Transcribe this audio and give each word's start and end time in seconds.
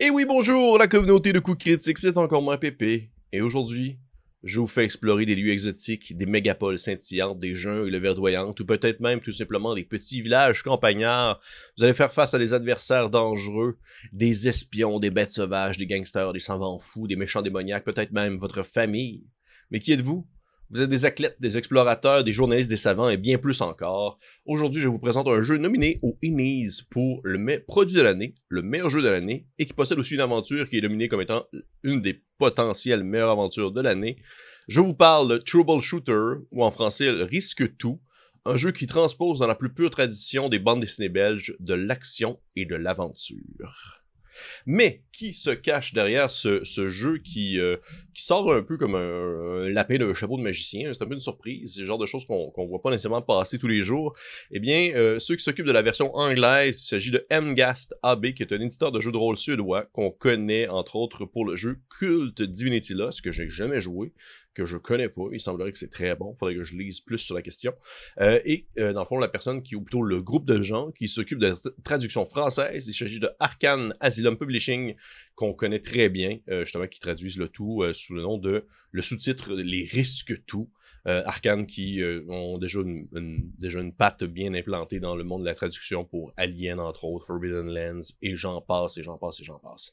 Et 0.00 0.10
oui, 0.10 0.24
bonjour, 0.24 0.78
la 0.78 0.86
communauté 0.86 1.32
de 1.32 1.40
coups 1.40 1.58
critiques, 1.58 1.98
c'est 1.98 2.18
encore 2.18 2.40
moi, 2.40 2.56
Pépé. 2.56 3.10
Et 3.32 3.40
aujourd'hui, 3.40 3.98
je 4.44 4.60
vous 4.60 4.68
fais 4.68 4.84
explorer 4.84 5.26
des 5.26 5.34
lieux 5.34 5.50
exotiques, 5.50 6.16
des 6.16 6.24
mégapoles 6.24 6.78
scintillantes, 6.78 7.40
des 7.40 7.56
jungles 7.56 7.96
verdoyantes, 7.96 8.60
ou 8.60 8.64
peut-être 8.64 9.00
même 9.00 9.18
tout 9.18 9.32
simplement 9.32 9.74
des 9.74 9.82
petits 9.82 10.22
villages 10.22 10.62
campagnards. 10.62 11.40
Vous 11.76 11.82
allez 11.82 11.94
faire 11.94 12.12
face 12.12 12.32
à 12.32 12.38
des 12.38 12.54
adversaires 12.54 13.10
dangereux, 13.10 13.76
des 14.12 14.46
espions, 14.46 15.00
des 15.00 15.10
bêtes 15.10 15.32
sauvages, 15.32 15.78
des 15.78 15.88
gangsters, 15.88 16.32
des 16.32 16.38
savants 16.38 16.78
fous, 16.78 17.08
des 17.08 17.16
méchants 17.16 17.42
démoniaques, 17.42 17.84
peut-être 17.84 18.12
même 18.12 18.36
votre 18.36 18.62
famille. 18.62 19.26
Mais 19.72 19.80
qui 19.80 19.90
êtes-vous? 19.90 20.24
Vous 20.70 20.82
êtes 20.82 20.90
des 20.90 21.06
athlètes, 21.06 21.36
des 21.40 21.56
explorateurs, 21.56 22.24
des 22.24 22.32
journalistes, 22.32 22.68
des 22.68 22.76
savants 22.76 23.08
et 23.08 23.16
bien 23.16 23.38
plus 23.38 23.62
encore. 23.62 24.18
Aujourd'hui, 24.44 24.82
je 24.82 24.88
vous 24.88 24.98
présente 24.98 25.26
un 25.26 25.40
jeu 25.40 25.56
nominé 25.56 25.98
au 26.02 26.18
Emmys 26.22 26.82
pour 26.90 27.22
le 27.24 27.64
produit 27.64 27.96
de 27.96 28.02
l'année, 28.02 28.34
le 28.48 28.60
meilleur 28.60 28.90
jeu 28.90 29.00
de 29.00 29.08
l'année, 29.08 29.46
et 29.58 29.64
qui 29.64 29.72
possède 29.72 29.98
aussi 29.98 30.14
une 30.14 30.20
aventure 30.20 30.68
qui 30.68 30.76
est 30.76 30.82
nominée 30.82 31.08
comme 31.08 31.22
étant 31.22 31.46
une 31.82 32.02
des 32.02 32.22
potentielles 32.36 33.02
meilleures 33.02 33.30
aventures 33.30 33.72
de 33.72 33.80
l'année. 33.80 34.18
Je 34.68 34.80
vous 34.80 34.92
parle 34.92 35.28
de 35.28 35.38
Troubleshooter, 35.38 36.44
ou 36.50 36.62
en 36.62 36.70
français 36.70 37.08
Risque 37.10 37.78
Tout, 37.78 38.00
un 38.44 38.56
jeu 38.56 38.70
qui 38.70 38.86
transpose 38.86 39.38
dans 39.38 39.46
la 39.46 39.54
plus 39.54 39.72
pure 39.72 39.90
tradition 39.90 40.50
des 40.50 40.58
bandes 40.58 40.80
dessinées 40.80 41.08
belges 41.08 41.56
de 41.60 41.72
l'action 41.72 42.40
et 42.56 42.66
de 42.66 42.76
l'aventure. 42.76 43.97
Mais 44.66 45.02
qui 45.12 45.32
se 45.32 45.50
cache 45.50 45.94
derrière 45.94 46.30
ce, 46.30 46.62
jeu 46.88 47.18
qui, 47.18 47.58
euh, 47.58 47.76
qui 48.14 48.22
sort 48.22 48.52
un 48.52 48.62
peu 48.62 48.76
comme 48.76 48.94
un, 48.94 49.68
lapin 49.68 49.98
d'un 49.98 50.14
chapeau 50.14 50.36
de 50.36 50.42
magicien? 50.42 50.92
C'est 50.92 51.02
un 51.02 51.06
peu 51.06 51.14
une 51.14 51.20
surprise, 51.20 51.74
c'est 51.74 51.80
le 51.80 51.86
genre 51.86 51.98
de 51.98 52.06
choses 52.06 52.24
qu'on 52.24 52.52
ne 52.56 52.68
voit 52.68 52.82
pas 52.82 52.90
nécessairement 52.90 53.22
passer 53.22 53.58
tous 53.58 53.68
les 53.68 53.82
jours. 53.82 54.16
Eh 54.50 54.60
bien, 54.60 54.92
euh, 54.94 55.18
ceux 55.18 55.36
qui 55.36 55.42
s'occupent 55.42 55.66
de 55.66 55.72
la 55.72 55.82
version 55.82 56.14
anglaise, 56.14 56.80
il 56.80 56.86
s'agit 56.86 57.10
de 57.10 57.26
Mgast 57.30 57.96
AB, 58.02 58.32
qui 58.32 58.42
est 58.42 58.52
un 58.52 58.60
éditeur 58.60 58.92
de 58.92 59.00
jeux 59.00 59.12
de 59.12 59.16
rôle 59.16 59.36
suédois 59.36 59.86
qu'on 59.92 60.10
connaît 60.10 60.68
entre 60.68 60.96
autres 60.96 61.24
pour 61.24 61.44
le 61.44 61.56
jeu 61.56 61.78
Cult 61.98 62.42
Divinity 62.42 62.94
Lost, 62.94 63.22
que 63.22 63.32
j'ai 63.32 63.48
jamais 63.48 63.80
joué, 63.80 64.12
que 64.58 64.66
je 64.66 64.76
connais 64.76 65.08
pas. 65.08 65.22
Il 65.32 65.40
semblerait 65.40 65.70
que 65.70 65.78
c'est 65.78 65.90
très 65.90 66.16
bon. 66.16 66.34
Faudrait 66.34 66.56
que 66.56 66.64
je 66.64 66.74
lise 66.76 67.00
plus 67.00 67.18
sur 67.18 67.34
la 67.34 67.42
question. 67.42 67.72
Euh, 68.20 68.40
et 68.44 68.66
euh, 68.78 68.92
dans 68.92 69.02
le 69.02 69.06
fond, 69.06 69.18
la 69.18 69.28
personne 69.28 69.62
qui, 69.62 69.76
ou 69.76 69.82
plutôt 69.82 70.02
le 70.02 70.20
groupe 70.20 70.46
de 70.46 70.60
gens 70.62 70.90
qui 70.90 71.06
s'occupe 71.08 71.38
de 71.38 71.48
la 71.48 71.54
traduction 71.84 72.24
française, 72.24 72.88
il 72.88 72.92
s'agit 72.92 73.20
de 73.20 73.30
Arcane 73.38 73.94
Asylum 74.00 74.36
Publishing, 74.36 74.96
qu'on 75.36 75.54
connaît 75.54 75.78
très 75.78 76.08
bien, 76.08 76.38
euh, 76.48 76.64
justement, 76.64 76.88
qui 76.88 76.98
traduisent 76.98 77.38
le 77.38 77.48
tout 77.48 77.84
sous 77.92 78.14
le 78.14 78.22
nom 78.22 78.36
de 78.36 78.64
le 78.90 79.02
sous-titre 79.02 79.54
Les 79.54 79.84
risques 79.84 80.44
tout. 80.46 80.68
Euh, 81.06 81.22
qui 81.66 82.02
ont 82.28 82.58
déjà 82.58 82.80
une, 82.80 83.08
déjà 83.58 83.80
une 83.80 83.94
patte 83.94 84.24
bien 84.24 84.52
implantée 84.54 85.00
dans 85.00 85.16
le 85.16 85.24
monde 85.24 85.42
de 85.42 85.46
la 85.46 85.54
traduction 85.54 86.04
pour 86.04 86.32
Alien, 86.36 86.80
entre 86.80 87.04
autres, 87.04 87.26
Forbidden 87.26 87.72
Lands, 87.72 88.14
et 88.20 88.36
j'en 88.36 88.60
passe, 88.60 88.98
et 88.98 89.02
j'en 89.02 89.16
passe, 89.16 89.40
et 89.40 89.44
j'en 89.44 89.58
passe. 89.58 89.92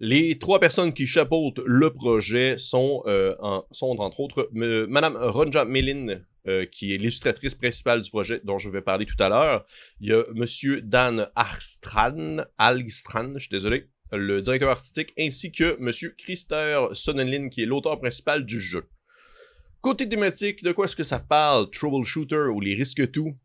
Les 0.00 0.38
trois 0.38 0.60
personnes 0.60 0.92
qui 0.92 1.06
chapeautent 1.06 1.60
le 1.64 1.92
projet 1.92 2.56
sont, 2.58 3.02
euh, 3.06 3.34
entre 3.40 4.20
autres 4.20 4.48
Madame 4.52 5.16
Ronja 5.16 5.64
Melin, 5.64 6.22
euh, 6.48 6.66
qui 6.66 6.92
est 6.92 6.98
l'illustratrice 6.98 7.54
principale 7.54 8.00
du 8.00 8.10
projet 8.10 8.40
dont 8.42 8.58
je 8.58 8.68
vais 8.68 8.82
parler 8.82 9.06
tout 9.06 9.22
à 9.22 9.28
l'heure. 9.28 9.64
Il 10.00 10.08
y 10.08 10.12
a 10.12 10.24
Monsieur 10.34 10.82
Dan 10.82 11.28
Arstran, 11.36 12.38
Algstran, 12.58 13.34
je 13.34 13.40
suis 13.40 13.48
désolé, 13.48 13.86
le 14.10 14.42
directeur 14.42 14.70
artistique, 14.70 15.12
ainsi 15.18 15.52
que 15.52 15.76
Monsieur 15.78 16.14
Christer 16.18 16.88
Sonnenlin, 16.94 17.48
qui 17.48 17.62
est 17.62 17.66
l'auteur 17.66 18.00
principal 18.00 18.44
du 18.44 18.60
jeu. 18.60 18.84
Côté 19.82 20.08
thématique, 20.08 20.62
de 20.62 20.70
quoi 20.70 20.84
est-ce 20.84 20.94
que 20.94 21.02
ça 21.02 21.18
parle, 21.18 21.68
Troubleshooter 21.70 22.46
ou 22.54 22.60
les 22.60 22.74
risques 22.74 23.10
tout? 23.10 23.36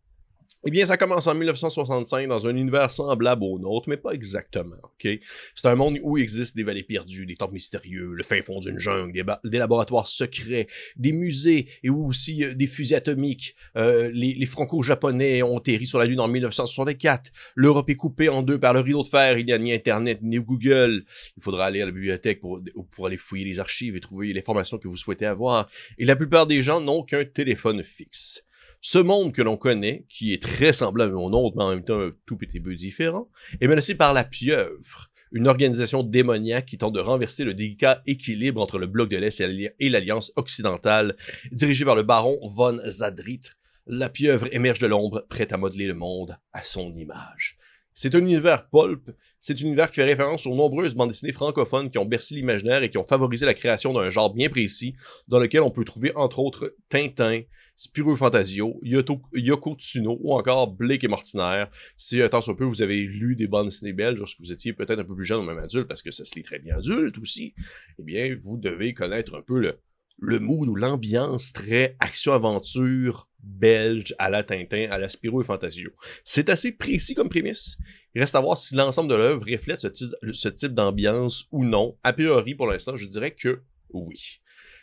Eh 0.66 0.72
bien, 0.72 0.86
ça 0.86 0.98
commence 0.98 1.28
en 1.28 1.36
1965 1.36 2.28
dans 2.28 2.48
un 2.48 2.56
univers 2.56 2.90
semblable 2.90 3.44
au 3.44 3.60
nôtre, 3.60 3.88
mais 3.90 3.98
pas 3.98 4.12
exactement? 4.12 4.76
C'est 5.00 5.68
un 5.68 5.76
monde 5.76 6.00
où 6.02 6.18
il 6.18 6.24
existe 6.24 6.56
des 6.56 6.64
vallées 6.64 6.84
perdues, 6.84 7.26
des 7.26 7.36
temples 7.36 7.54
mystérieux, 7.54 8.14
le 8.14 8.24
fin 8.24 8.42
fond 8.42 8.60
d'une 8.60 8.80
jungle, 8.80 9.12
des, 9.44 9.58
laboratoires 9.58 10.08
secrets, 10.08 10.68
des 10.96 11.12
musées 11.12 11.68
et 11.84 11.90
aussi 11.90 12.44
euh, 12.44 12.56
des 12.56 12.68
fusées 12.68 12.96
atomiques. 12.96 13.56
Euh, 13.76 14.10
les, 14.14 14.46
franco-japonais 14.46 15.44
ont 15.44 15.58
atterri 15.58 15.86
sur 15.86 16.00
la 16.00 16.06
Lune 16.06 16.20
en 16.20 16.28
1964. 16.28 17.32
L'Europe 17.56 17.90
est 17.90 17.96
coupée 17.96 18.30
en 18.30 18.42
deux 18.42 18.60
par 18.60 18.74
le 18.74 18.80
rideau 18.80 19.04
de 19.04 19.08
fer. 19.08 19.38
Il 19.38 19.46
n'y 19.46 19.54
a 19.54 19.60
ni 19.60 19.72
Internet 19.74 20.20
ni 20.22 20.40
Google. 20.40 21.06
Il 21.38 21.44
faudra 21.44 21.66
aller 21.66 21.82
à 21.82 21.86
la 21.86 21.92
bibliothèque 21.92 22.42
pour, 22.42 22.62
pour 22.92 23.08
aller 23.08 23.18
fouiller 23.18 23.46
les 23.46 23.60
archives 23.60 23.96
et 23.96 24.00
trouver 24.00 24.34
l'information 24.34 24.78
que 24.78 24.88
vous 24.88 24.98
souhaitez 24.98 25.26
avoir. 25.26 25.70
Et 25.98 26.06
la 26.06 26.16
plupart 26.16 26.48
des 26.48 26.62
gens 26.62 26.82
n'ont 26.82 27.04
qu'un 27.04 27.26
téléphone 27.26 27.84
fixe. 27.84 28.47
Ce 28.82 29.00
monde 29.00 29.34
que 29.34 29.42
l'on 29.42 29.58
connaît, 29.58 30.06
qui 30.10 30.34
est 30.34 30.42
très 30.42 30.74
semblable 30.74 31.16
au 31.16 31.30
nôtre, 31.30 31.56
mais 31.58 31.64
en 31.64 31.70
même 31.72 31.84
temps 31.84 32.00
un 32.00 32.12
tout 32.26 32.38
petit 32.38 32.60
peu 32.60 32.76
différent, 32.76 33.30
est 33.60 33.68
menacé 33.68 33.96
par 33.96 34.14
la 34.14 34.24
pieuvre, 34.24 35.10
une 35.32 35.48
organisation 35.48 36.04
démoniaque 36.04 36.66
qui 36.66 36.78
tente 36.78 36.94
de 36.94 37.00
renverser 37.00 37.44
le 37.44 37.54
délicat 37.54 38.02
équilibre 38.06 38.62
entre 38.62 38.80
le 38.80 38.88
bloc 38.88 39.10
de 39.10 39.18
l'Est 39.18 39.42
et 39.42 39.90
l'Alliance 39.90 40.32
occidentale, 40.36 41.18
dirigée 41.52 41.86
par 41.86 41.96
le 41.96 42.04
baron 42.04 42.40
von 42.48 42.80
Zadrit. 42.88 43.42
La 43.88 44.10
pieuvre 44.10 44.48
émerge 44.52 44.80
de 44.80 44.88
l'ombre, 44.88 45.26
prête 45.30 45.54
à 45.54 45.58
modeler 45.58 45.88
le 45.88 45.94
monde 45.94 46.38
à 46.54 46.64
son 46.64 46.96
image. 46.96 47.57
C'est 48.00 48.14
un 48.14 48.20
univers 48.20 48.70
pulp, 48.70 49.10
c'est 49.40 49.60
un 49.60 49.66
univers 49.66 49.90
qui 49.90 49.96
fait 49.96 50.04
référence 50.04 50.46
aux 50.46 50.54
nombreuses 50.54 50.94
bandes 50.94 51.10
dessinées 51.10 51.34
francophones 51.34 51.90
qui 51.90 51.98
ont 51.98 52.06
bercé 52.06 52.36
l'imaginaire 52.36 52.84
et 52.84 52.92
qui 52.92 53.00
ont 53.00 53.04
favorisé 53.04 53.48
la 53.48 53.56
création 53.56 53.92
d'un 53.92 54.12
genre 54.12 54.32
bien 54.32 54.50
précis, 54.50 54.96
dans 55.28 55.40
lequel 55.40 55.64
on 55.64 55.72
peut 55.72 55.84
trouver 55.84 56.12
entre 56.16 56.38
autres 56.38 56.76
Tintin, 56.90 57.42
Spirou 57.76 58.16
Fantasio, 58.16 58.80
Yoko 58.84 59.76
Tsuno 59.80 60.16
ou 60.22 60.36
encore 60.36 60.68
Blake 60.68 61.06
et 61.06 61.08
Mortiner. 61.08 61.66
Si, 61.96 62.22
un 62.22 62.30
peu, 62.30 62.66
vous 62.66 62.84
avez 62.84 62.98
lu 62.98 63.36
des 63.36 63.48
bandes 63.48 63.70
dessinées 63.70 63.94
belges 63.94 64.20
lorsque 64.20 64.42
vous 64.42 64.52
étiez 64.52 64.74
peut-être 64.74 65.00
un 65.00 65.04
peu 65.04 65.16
plus 65.16 65.26
jeune 65.26 65.40
ou 65.40 65.46
même 65.46 65.58
adulte, 65.58 65.88
parce 65.88 66.04
que 66.04 66.12
ça 66.12 66.24
se 66.24 66.36
lit 66.36 66.44
très 66.44 66.60
bien 66.60 66.78
adulte 66.78 67.18
aussi, 67.18 67.56
eh 67.98 68.04
bien, 68.04 68.38
vous 68.40 68.58
devez 68.58 68.94
connaître 68.94 69.36
un 69.36 69.42
peu 69.42 69.58
le, 69.58 69.80
le 70.20 70.40
mood 70.40 70.68
ou 70.70 70.76
l'ambiance 70.76 71.54
très 71.54 71.96
action-aventure 72.00 73.30
belge 73.40 74.16
à 74.20 74.30
la 74.30 74.44
Tintin, 74.44 74.88
à 74.90 74.98
la 74.98 75.10
Spirou 75.10 75.42
et 75.42 75.46
Fantasio. 75.46 75.92
C'est 76.24 76.50
assez 76.50 76.72
précis 76.72 77.16
comme 77.16 77.30
prémisse. 77.30 77.78
Il 78.16 78.22
reste 78.22 78.36
à 78.36 78.42
voir 78.42 78.58
si 78.58 78.76
l'ensemble 78.76 79.10
de 79.10 79.16
l'œuvre 79.16 79.46
reflète 79.50 79.80
ce, 79.80 80.50
type 80.50 80.74
d'ambiance 80.74 81.46
ou 81.52 81.64
non. 81.64 81.98
A 82.04 82.14
priori, 82.14 82.56
pour 82.56 82.68
l'instant, 82.68 82.98
je 82.98 83.06
dirais 83.06 83.32
que 83.32 83.62
oui. 83.92 84.42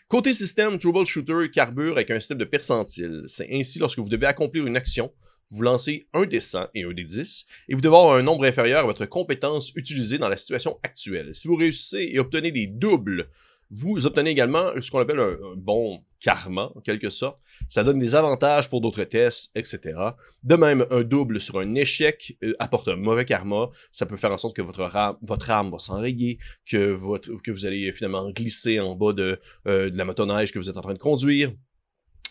Côté 0.08 0.32
système, 0.32 0.78
Troubleshooter 0.78 1.50
carbure 1.50 1.92
avec 1.92 2.10
un 2.10 2.20
système 2.20 2.38
de 2.38 2.44
percentile. 2.44 3.22
C'est 3.26 3.52
ainsi 3.52 3.78
lorsque 3.78 3.98
vous 3.98 4.08
devez 4.08 4.26
accomplir 4.26 4.66
une 4.66 4.76
action, 4.76 5.12
vous 5.50 5.62
lancez 5.62 6.08
un 6.12 6.24
des 6.24 6.40
100 6.40 6.68
et 6.74 6.84
un 6.84 6.92
des 6.92 7.04
10, 7.04 7.46
et 7.68 7.74
vous 7.74 7.80
devez 7.80 7.96
avoir 7.96 8.16
un 8.16 8.22
nombre 8.22 8.44
inférieur 8.44 8.80
à 8.80 8.86
votre 8.86 9.06
compétence 9.06 9.72
utilisée 9.74 10.18
dans 10.18 10.28
la 10.28 10.36
situation 10.36 10.78
actuelle. 10.82 11.34
Si 11.34 11.48
vous 11.48 11.56
réussissez 11.56 12.10
et 12.12 12.18
obtenez 12.18 12.52
des 12.52 12.66
doubles 12.66 13.28
vous 13.74 14.06
obtenez 14.06 14.30
également 14.30 14.70
ce 14.80 14.90
qu'on 14.90 15.00
appelle 15.00 15.20
un, 15.20 15.36
bon 15.56 16.02
karma, 16.20 16.70
en 16.74 16.80
quelque 16.80 17.10
sorte. 17.10 17.38
Ça 17.68 17.82
donne 17.84 17.98
des 17.98 18.14
avantages 18.14 18.70
pour 18.70 18.80
d'autres 18.80 19.04
tests, 19.04 19.50
etc. 19.54 19.98
De 20.42 20.56
même, 20.56 20.86
un 20.90 21.02
double 21.02 21.40
sur 21.40 21.58
un 21.58 21.74
échec 21.74 22.36
euh, 22.42 22.54
apporte 22.58 22.88
un 22.88 22.96
mauvais 22.96 23.24
karma. 23.24 23.68
Ça 23.90 24.06
peut 24.06 24.16
faire 24.16 24.32
en 24.32 24.38
sorte 24.38 24.56
que 24.56 24.62
votre, 24.62 25.18
votre 25.22 25.50
arme 25.50 25.70
va 25.70 25.78
s'enrayer, 25.78 26.38
que, 26.66 26.92
vous 26.92 27.66
allez 27.66 27.92
finalement 27.92 28.30
glisser 28.30 28.80
en 28.80 28.94
bas 28.94 29.12
de, 29.12 29.38
euh, 29.66 29.90
de 29.90 29.98
la 29.98 30.04
motoneige 30.04 30.52
que 30.52 30.58
vous 30.58 30.70
êtes 30.70 30.78
en 30.78 30.82
train 30.82 30.94
de 30.94 30.98
conduire 30.98 31.52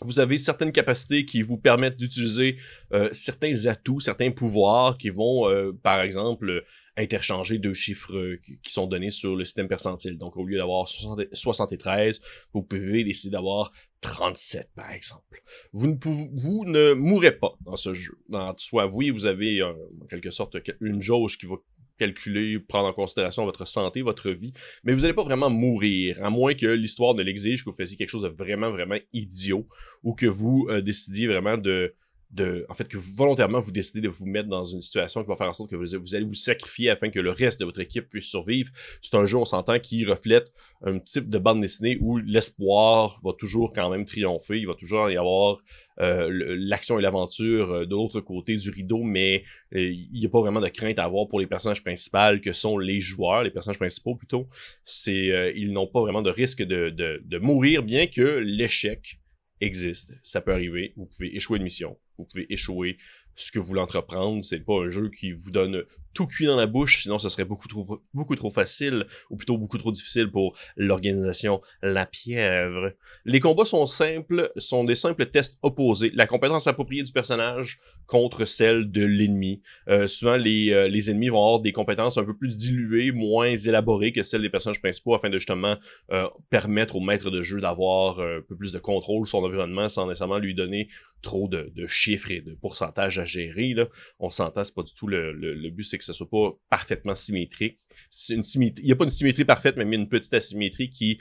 vous 0.01 0.19
avez 0.19 0.37
certaines 0.37 0.73
capacités 0.73 1.23
qui 1.23 1.43
vous 1.43 1.57
permettent 1.57 1.95
d'utiliser 1.95 2.57
euh, 2.91 3.07
certains 3.13 3.67
atouts, 3.67 4.01
certains 4.01 4.31
pouvoirs 4.31 4.97
qui 4.97 5.09
vont, 5.09 5.47
par 5.81 6.01
exemple, 6.01 6.65
interchanger 6.97 7.57
deux 7.57 7.73
chiffres 7.73 8.15
euh, 8.15 8.39
qui 8.61 8.71
sont 8.71 8.87
donnés 8.87 9.11
sur 9.11 9.35
le 9.35 9.45
système 9.45 9.67
percentile. 9.67 10.17
Donc, 10.17 10.37
au 10.37 10.45
lieu 10.45 10.57
d'avoir 10.57 10.87
73, 10.87 12.21
vous 12.53 12.63
pouvez 12.63 13.03
décider 13.03 13.31
d'avoir 13.31 13.71
37, 14.01 14.69
par 14.75 14.91
exemple. 14.91 15.41
Vous 15.71 15.87
ne, 15.87 15.95
vous 16.01 16.65
ne 16.65 16.93
mourrez 16.93 17.31
pas 17.31 17.53
dans 17.61 17.75
ce 17.75 17.93
jeu. 17.93 18.17
soit, 18.57 18.87
oui, 18.93 19.09
vous 19.09 19.25
avez 19.25 19.61
euh, 19.61 19.73
en 20.01 20.05
quelque 20.05 20.31
sorte 20.31 20.57
une 20.81 21.01
jauge 21.01 21.37
qui 21.37 21.45
va 21.45 21.55
calculer, 21.97 22.59
prendre 22.59 22.89
en 22.89 22.93
considération 22.93 23.45
votre 23.45 23.67
santé, 23.67 24.01
votre 24.01 24.31
vie, 24.31 24.53
mais 24.83 24.93
vous 24.93 25.01
n'allez 25.01 25.13
pas 25.13 25.23
vraiment 25.23 25.49
mourir, 25.49 26.23
à 26.23 26.29
moins 26.29 26.53
que 26.53 26.65
l'histoire 26.65 27.13
ne 27.13 27.21
l'exige, 27.21 27.63
que 27.63 27.69
vous 27.69 27.75
fassiez 27.75 27.97
quelque 27.97 28.09
chose 28.09 28.23
de 28.23 28.29
vraiment, 28.29 28.71
vraiment 28.71 28.97
idiot, 29.13 29.67
ou 30.03 30.13
que 30.13 30.25
vous 30.25 30.67
euh, 30.69 30.81
décidiez 30.81 31.27
vraiment 31.27 31.57
de 31.57 31.93
en 32.69 32.73
fait, 32.73 32.87
que 32.87 32.97
vous, 32.97 33.15
volontairement 33.15 33.59
vous 33.59 33.71
décidez 33.71 34.01
de 34.01 34.09
vous 34.09 34.25
mettre 34.25 34.49
dans 34.49 34.63
une 34.63 34.81
situation 34.81 35.21
qui 35.21 35.27
va 35.27 35.35
faire 35.35 35.49
en 35.49 35.53
sorte 35.53 35.69
que 35.69 35.75
vous, 35.75 36.15
allez 36.15 36.25
vous 36.25 36.35
sacrifier 36.35 36.89
afin 36.89 37.09
que 37.09 37.19
le 37.19 37.31
reste 37.31 37.59
de 37.59 37.65
votre 37.65 37.79
équipe 37.79 38.09
puisse 38.09 38.25
survivre. 38.25 38.71
C'est 39.01 39.15
un 39.15 39.25
jeu, 39.25 39.37
on 39.37 39.45
s'entend, 39.45 39.79
qui 39.79 40.05
reflète 40.05 40.51
un 40.83 40.99
type 40.99 41.29
de 41.29 41.37
bande 41.37 41.61
dessinée 41.61 41.97
où 42.01 42.17
l'espoir 42.17 43.19
va 43.23 43.31
toujours 43.37 43.73
quand 43.73 43.89
même 43.89 44.05
triompher. 44.05 44.59
Il 44.59 44.67
va 44.67 44.75
toujours 44.75 45.09
y 45.09 45.17
avoir 45.17 45.61
euh, 45.99 46.27
l'action 46.57 46.97
et 46.97 47.01
l'aventure 47.01 47.71
euh, 47.71 47.85
de 47.85 47.91
l'autre 47.91 48.19
côté 48.19 48.57
du 48.57 48.69
rideau, 48.69 49.03
mais 49.03 49.43
euh, 49.75 49.81
il 49.81 50.19
n'y 50.19 50.25
a 50.25 50.29
pas 50.29 50.41
vraiment 50.41 50.61
de 50.61 50.67
crainte 50.67 50.97
à 50.99 51.03
avoir 51.03 51.27
pour 51.27 51.39
les 51.39 51.47
personnages 51.47 51.83
principaux 51.83 52.39
que 52.43 52.51
sont 52.51 52.77
les 52.77 52.99
joueurs, 52.99 53.43
les 53.43 53.51
personnages 53.51 53.77
principaux 53.77 54.15
plutôt. 54.15 54.47
C'est, 54.83 55.53
ils 55.55 55.71
n'ont 55.71 55.87
pas 55.87 56.01
vraiment 56.01 56.21
de 56.21 56.29
risque 56.29 56.61
de, 56.61 56.89
de, 56.89 57.21
de 57.23 57.37
mourir, 57.37 57.83
bien 57.83 58.07
que 58.07 58.39
l'échec 58.39 59.19
existe. 59.61 60.13
Ça 60.23 60.41
peut 60.41 60.51
arriver. 60.51 60.93
Vous 60.97 61.05
pouvez 61.05 61.35
échouer 61.35 61.57
une 61.57 61.63
mission. 61.63 61.97
Vous 62.17 62.25
pouvez 62.25 62.51
échouer 62.51 62.97
ce 63.35 63.51
que 63.51 63.59
vous 63.59 63.67
voulez 63.67 63.81
entreprendre. 63.81 64.43
C'est 64.43 64.59
pas 64.59 64.81
un 64.81 64.89
jeu 64.89 65.09
qui 65.09 65.31
vous 65.31 65.51
donne 65.51 65.83
tout 66.13 66.27
cuit 66.27 66.45
dans 66.45 66.55
la 66.55 66.67
bouche, 66.67 67.03
sinon 67.03 67.17
ce 67.17 67.29
serait 67.29 67.45
beaucoup 67.45 67.67
trop, 67.67 68.51
facile, 68.51 69.05
ou 69.29 69.35
plutôt 69.35 69.57
beaucoup 69.57 69.77
trop 69.77 69.91
difficile 69.91 70.29
pour 70.29 70.55
l'organisation 70.77 71.61
La 71.81 72.05
Pieuvre. 72.05 72.93
Les 73.25 73.39
combats 73.39 73.65
sont 73.65 73.85
simples, 73.85 74.51
sont 74.57 74.83
des 74.83 74.95
simples 74.95 75.25
tests 75.25 75.57
opposés. 75.61 76.11
La 76.13 76.27
compétence 76.27 76.67
appropriée 76.67 77.03
du 77.03 77.11
personnage 77.11 77.79
contre 78.05 78.45
celle 78.45 78.91
de 78.91 79.03
l'ennemi. 79.03 79.61
Euh, 79.87 80.07
souvent, 80.07 80.37
les, 80.37 80.71
euh, 80.71 80.87
les 80.87 81.09
ennemis 81.09 81.29
vont 81.29 81.43
avoir 81.43 81.59
des 81.59 81.71
compétences 81.71 82.17
un 82.17 82.23
peu 82.23 82.35
plus 82.35 82.57
diluées, 82.57 83.11
moins 83.11 83.55
élaborées 83.55 84.11
que 84.11 84.23
celles 84.23 84.41
des 84.41 84.49
personnages 84.49 84.81
principaux, 84.81 85.15
afin 85.15 85.29
de 85.29 85.37
justement 85.37 85.77
euh, 86.11 86.27
permettre 86.49 86.95
au 86.95 86.99
maître 86.99 87.31
de 87.31 87.41
jeu 87.41 87.59
d'avoir 87.59 88.19
un 88.19 88.41
peu 88.47 88.55
plus 88.55 88.71
de 88.71 88.79
contrôle 88.79 89.27
sur 89.27 89.39
son 89.39 89.45
environnement 89.45 89.89
sans 89.89 90.07
nécessairement 90.07 90.37
lui 90.37 90.53
donner 90.53 90.89
trop 91.21 91.47
de, 91.47 91.71
chiffres 91.87 92.31
et 92.31 92.41
de 92.41 92.53
pourcentages 92.53 93.17
à 93.17 93.25
gérer. 93.25 93.73
Là. 93.73 93.87
On 94.19 94.29
s'entend, 94.29 94.63
c'est 94.63 94.75
pas 94.75 94.83
du 94.83 94.93
tout 94.93 95.07
le 95.07 95.69
but, 95.69 95.83
c'est 95.83 95.97
que 96.05 96.13
ce 96.13 96.13
soit 96.13 96.29
pas 96.29 96.51
parfaitement 96.69 97.15
symétrique. 97.15 97.79
Une 98.29 98.43
Il 98.53 98.73
n'y 98.83 98.91
a 98.91 98.95
pas 98.95 99.03
une 99.05 99.09
symétrie 99.09 99.45
parfaite, 99.45 99.75
mais 99.77 99.83
une 99.95 100.09
petite 100.09 100.33
asymétrie 100.33 100.89
qui 100.89 101.19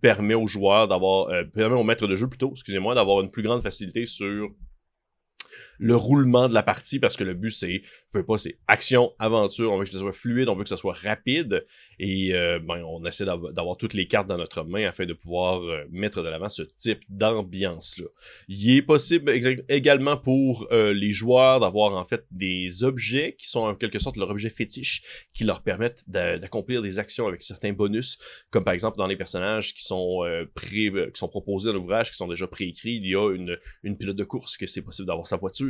permet 0.00 0.34
aux 0.34 0.46
joueurs 0.46 0.88
d'avoir, 0.88 1.28
euh, 1.28 1.44
permet 1.44 1.76
au 1.76 1.84
maître 1.84 2.06
de 2.06 2.16
jeu 2.16 2.28
plutôt, 2.28 2.50
excusez-moi, 2.52 2.94
d'avoir 2.94 3.20
une 3.20 3.30
plus 3.30 3.42
grande 3.42 3.62
facilité 3.62 4.06
sur 4.06 4.50
le 5.78 5.96
roulement 5.96 6.48
de 6.48 6.54
la 6.54 6.62
partie 6.62 6.98
parce 6.98 7.16
que 7.16 7.24
le 7.24 7.34
but 7.34 7.50
c'est 7.50 7.82
veut 8.12 8.24
pas 8.24 8.38
c'est 8.38 8.58
action 8.68 9.12
aventure 9.18 9.72
on 9.72 9.78
veut 9.78 9.84
que 9.84 9.90
ce 9.90 9.98
soit 9.98 10.12
fluide 10.12 10.48
on 10.48 10.54
veut 10.54 10.62
que 10.62 10.68
ce 10.68 10.76
soit 10.76 10.94
rapide. 10.94 11.66
Et 11.98 12.34
euh, 12.34 12.58
ben 12.58 12.82
on 12.84 13.04
essaie 13.04 13.24
d'avoir 13.24 13.76
toutes 13.76 13.94
les 13.94 14.06
cartes 14.06 14.26
dans 14.26 14.36
notre 14.36 14.64
main 14.64 14.86
afin 14.86 15.06
de 15.06 15.12
pouvoir 15.12 15.62
euh, 15.62 15.84
mettre 15.90 16.22
de 16.22 16.28
l'avant 16.28 16.48
ce 16.48 16.62
type 16.62 17.02
d'ambiance 17.08 17.98
là 17.98 18.06
il 18.48 18.76
est 18.76 18.82
possible 18.82 19.32
également 19.68 20.16
pour 20.16 20.66
euh, 20.72 20.92
les 20.92 21.12
joueurs 21.12 21.60
d'avoir 21.60 21.96
en 21.96 22.04
fait 22.04 22.24
des 22.30 22.82
objets 22.82 23.36
qui 23.38 23.48
sont 23.48 23.60
en 23.60 23.74
quelque 23.74 23.98
sorte 23.98 24.16
leur 24.16 24.30
objet 24.30 24.50
fétiche 24.50 25.02
qui 25.32 25.44
leur 25.44 25.62
permettent 25.62 26.04
d'accomplir 26.08 26.82
des 26.82 26.98
actions 26.98 27.26
avec 27.28 27.42
certains 27.42 27.72
bonus 27.72 28.18
comme 28.50 28.64
par 28.64 28.74
exemple 28.74 28.98
dans 28.98 29.06
les 29.06 29.16
personnages 29.16 29.74
qui 29.74 29.84
sont 29.84 30.22
pré 30.54 30.90
qui 30.90 31.18
sont 31.18 31.28
proposés 31.28 31.68
dans 31.68 31.74
l'ouvrage 31.74 32.10
qui 32.10 32.16
sont 32.16 32.28
déjà 32.28 32.46
préécrits 32.46 32.96
il 32.96 33.06
y 33.06 33.14
a 33.14 33.32
une 33.34 33.58
une 33.82 33.96
pilote 33.96 34.16
de 34.16 34.24
course 34.24 34.56
que 34.56 34.66
c'est 34.66 34.82
possible 34.82 35.06
d'avoir 35.06 35.26
sa 35.26 35.36
voiture 35.36 35.63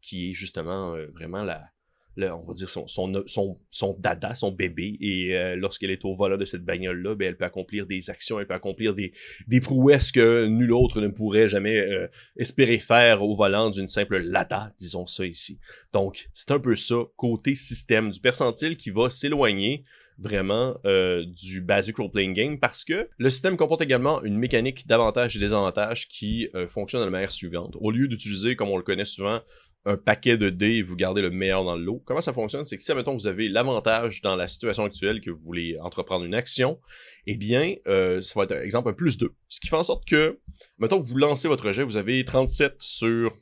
qui 0.00 0.30
est 0.30 0.34
justement 0.34 0.94
euh, 0.94 1.06
vraiment 1.14 1.44
la, 1.44 1.70
on 2.16 2.46
va 2.46 2.54
dire 2.54 2.68
son, 2.68 2.86
son, 2.86 3.24
son, 3.70 3.96
dada, 3.98 4.34
son 4.34 4.50
bébé, 4.50 4.96
et 5.00 5.34
euh, 5.34 5.56
lorsqu'elle 5.56 5.90
est 5.90 6.04
au 6.04 6.12
volant 6.12 6.36
de 6.36 6.44
cette 6.44 6.64
bagnole-là, 6.64 7.14
ben, 7.14 7.28
elle 7.28 7.36
peut 7.36 7.44
accomplir 7.44 7.86
des 7.86 8.10
actions, 8.10 8.38
elle 8.38 8.46
peut 8.46 8.54
accomplir 8.54 8.94
des, 8.94 9.12
des 9.46 9.60
prouesses 9.60 10.12
que 10.12 10.46
nul 10.46 10.72
autre 10.72 11.00
ne 11.00 11.08
pourrait 11.08 11.48
jamais 11.48 11.78
euh, 11.78 12.08
espérer 12.36 12.78
faire 12.78 13.22
au 13.22 13.34
volant 13.34 13.70
d'une 13.70 13.88
simple 13.88 14.18
Lada, 14.18 14.72
disons 14.78 15.06
ça 15.06 15.24
ici. 15.24 15.58
Donc, 15.92 16.28
c'est 16.32 16.50
un 16.50 16.58
peu 16.58 16.76
ça, 16.76 16.96
côté 17.16 17.54
système 17.54 18.10
du 18.10 18.20
percentile 18.20 18.76
qui 18.76 18.90
va 18.90 19.08
s'éloigner 19.08 19.84
vraiment 20.20 20.76
du 20.84 21.60
basic 21.60 21.96
role-playing 21.96 22.32
game 22.34 22.60
parce 22.60 22.84
que 22.84 23.08
le 23.16 23.30
système 23.30 23.56
comporte 23.56 23.82
également 23.82 24.22
une 24.22 24.38
mécanique 24.38 24.86
d'avantages 24.86 25.36
et 25.36 25.40
désavantages 25.40 26.08
qui 26.08 26.48
fonctionne 26.68 27.00
de 27.00 27.06
la 27.06 27.10
manière 27.10 27.32
suivante. 27.32 27.74
Au 27.80 27.90
lieu 27.90 28.06
d'utiliser, 28.06 28.54
comme 28.54 28.68
on 28.68 28.76
le 28.76 28.82
connaît 28.82 29.04
souvent, 29.04 29.40
un 29.86 29.96
paquet 29.96 30.36
de 30.36 30.50
dés 30.50 30.76
et 30.76 30.82
vous 30.82 30.96
gardez 30.96 31.22
le 31.22 31.30
meilleur 31.30 31.64
dans 31.64 31.76
le 31.76 31.82
lot. 31.82 32.02
Comment 32.04 32.20
ça 32.20 32.32
fonctionne? 32.32 32.64
C'est 32.64 32.76
que 32.76 32.82
si, 32.82 32.92
mettons, 32.94 33.14
vous 33.14 33.26
avez 33.26 33.48
l'avantage 33.48 34.20
dans 34.20 34.36
la 34.36 34.46
situation 34.46 34.84
actuelle 34.84 35.20
que 35.20 35.30
vous 35.30 35.42
voulez 35.42 35.78
entreprendre 35.80 36.24
une 36.24 36.34
action, 36.34 36.78
eh 37.26 37.36
bien, 37.36 37.74
euh, 37.86 38.20
ça 38.20 38.38
va 38.38 38.44
être, 38.44 38.52
exemple, 38.52 38.90
un 38.90 38.92
plus 38.92 39.16
2. 39.16 39.30
Ce 39.48 39.60
qui 39.60 39.68
fait 39.68 39.76
en 39.76 39.82
sorte 39.82 40.06
que, 40.06 40.38
mettons 40.78 41.00
que 41.00 41.06
vous 41.06 41.16
lancez 41.16 41.48
votre 41.48 41.72
jet, 41.72 41.82
vous 41.82 41.96
avez 41.96 42.22
37 42.24 42.76
sur 42.80 43.34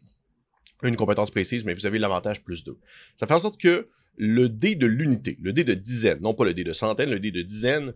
une 0.85 0.95
compétence 0.95 1.33
précise, 1.33 1.65
mais 1.65 1.75
vous 1.75 1.87
avez 1.87 1.99
l'avantage 1.99 2.45
plus 2.45 2.63
2. 2.63 2.79
Ça 3.17 3.27
fait 3.27 3.35
en 3.35 3.41
sorte 3.41 3.61
que 3.61 3.89
le 4.19 4.49
dé 4.49 4.75
de 4.75 4.87
l'unité, 4.87 5.39
le 5.41 5.53
dé 5.53 5.65
de 5.65 5.75
dizaine, 5.75 6.21
non 6.21 6.35
pas 6.35 6.45
le 6.45 6.53
dé 6.53 6.65
de 6.65 6.73
centaine, 6.73 7.11
le 7.11 7.21
dé 7.21 7.31
de 7.31 7.43
dizaine, 7.43 7.95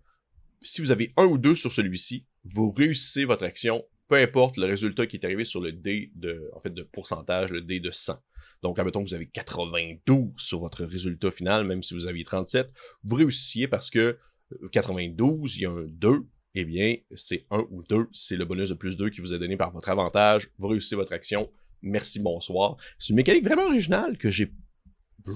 si 0.62 0.80
vous 0.80 0.92
avez 0.92 1.10
un 1.16 1.24
ou 1.24 1.36
deux 1.36 1.56
sur 1.56 1.72
celui-ci, 1.72 2.24
vous 2.44 2.70
réussissez 2.70 3.24
votre 3.24 3.42
action, 3.42 3.84
peu 4.08 4.16
importe 4.16 4.56
le 4.56 4.66
résultat 4.66 5.06
qui 5.06 5.16
est 5.16 5.24
arrivé 5.24 5.44
sur 5.44 5.60
le 5.60 5.72
dé 5.72 6.12
de, 6.14 6.48
en 6.54 6.60
fait, 6.60 6.72
de 6.72 6.84
pourcentage, 6.84 7.50
le 7.50 7.60
dé 7.60 7.80
de 7.80 7.90
100. 7.90 8.14
Donc, 8.62 8.78
admettons 8.78 9.02
que 9.02 9.08
vous 9.08 9.14
avez 9.14 9.26
92 9.26 10.30
sur 10.36 10.60
votre 10.60 10.84
résultat 10.84 11.32
final, 11.32 11.66
même 11.66 11.82
si 11.82 11.94
vous 11.94 12.06
aviez 12.06 12.22
37, 12.22 12.70
vous 13.02 13.16
réussissiez 13.16 13.66
parce 13.66 13.90
que 13.90 14.18
92, 14.70 15.56
il 15.56 15.62
y 15.62 15.66
a 15.66 15.70
un 15.70 15.86
2, 15.88 16.26
eh 16.54 16.64
bien, 16.64 16.94
c'est 17.14 17.46
1 17.50 17.66
ou 17.70 17.82
2, 17.82 18.06
c'est 18.12 18.36
le 18.36 18.44
bonus 18.44 18.68
de 18.68 18.74
plus 18.74 18.94
2 18.94 19.10
qui 19.10 19.20
vous 19.20 19.34
est 19.34 19.38
donné 19.38 19.56
par 19.56 19.72
votre 19.72 19.88
avantage, 19.88 20.50
vous 20.58 20.68
réussissez 20.68 20.94
votre 20.94 21.12
action, 21.12 21.50
merci, 21.80 22.20
bonsoir. 22.20 22.76
C'est 22.98 23.10
une 23.10 23.16
mécanique 23.16 23.44
vraiment 23.44 23.64
originale 23.64 24.16
que 24.16 24.30
j'ai 24.30 24.52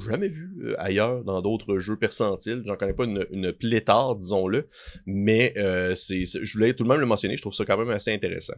jamais 0.08 0.28
vu 0.28 0.50
euh, 0.62 0.74
ailleurs 0.78 1.24
dans 1.24 1.40
d'autres 1.42 1.78
jeux 1.78 1.96
percentiles. 1.96 2.62
J'en 2.66 2.76
connais 2.76 2.92
pas 2.92 3.04
une, 3.04 3.26
une 3.30 3.52
pléthore, 3.52 4.16
disons-le, 4.16 4.68
mais 5.06 5.54
euh, 5.56 5.94
c'est, 5.94 6.24
je 6.24 6.52
voulais 6.52 6.74
tout 6.74 6.84
de 6.84 6.88
même 6.88 7.00
le 7.00 7.06
mentionner, 7.06 7.36
je 7.36 7.42
trouve 7.42 7.54
ça 7.54 7.64
quand 7.64 7.78
même 7.78 7.90
assez 7.90 8.12
intéressant. 8.12 8.54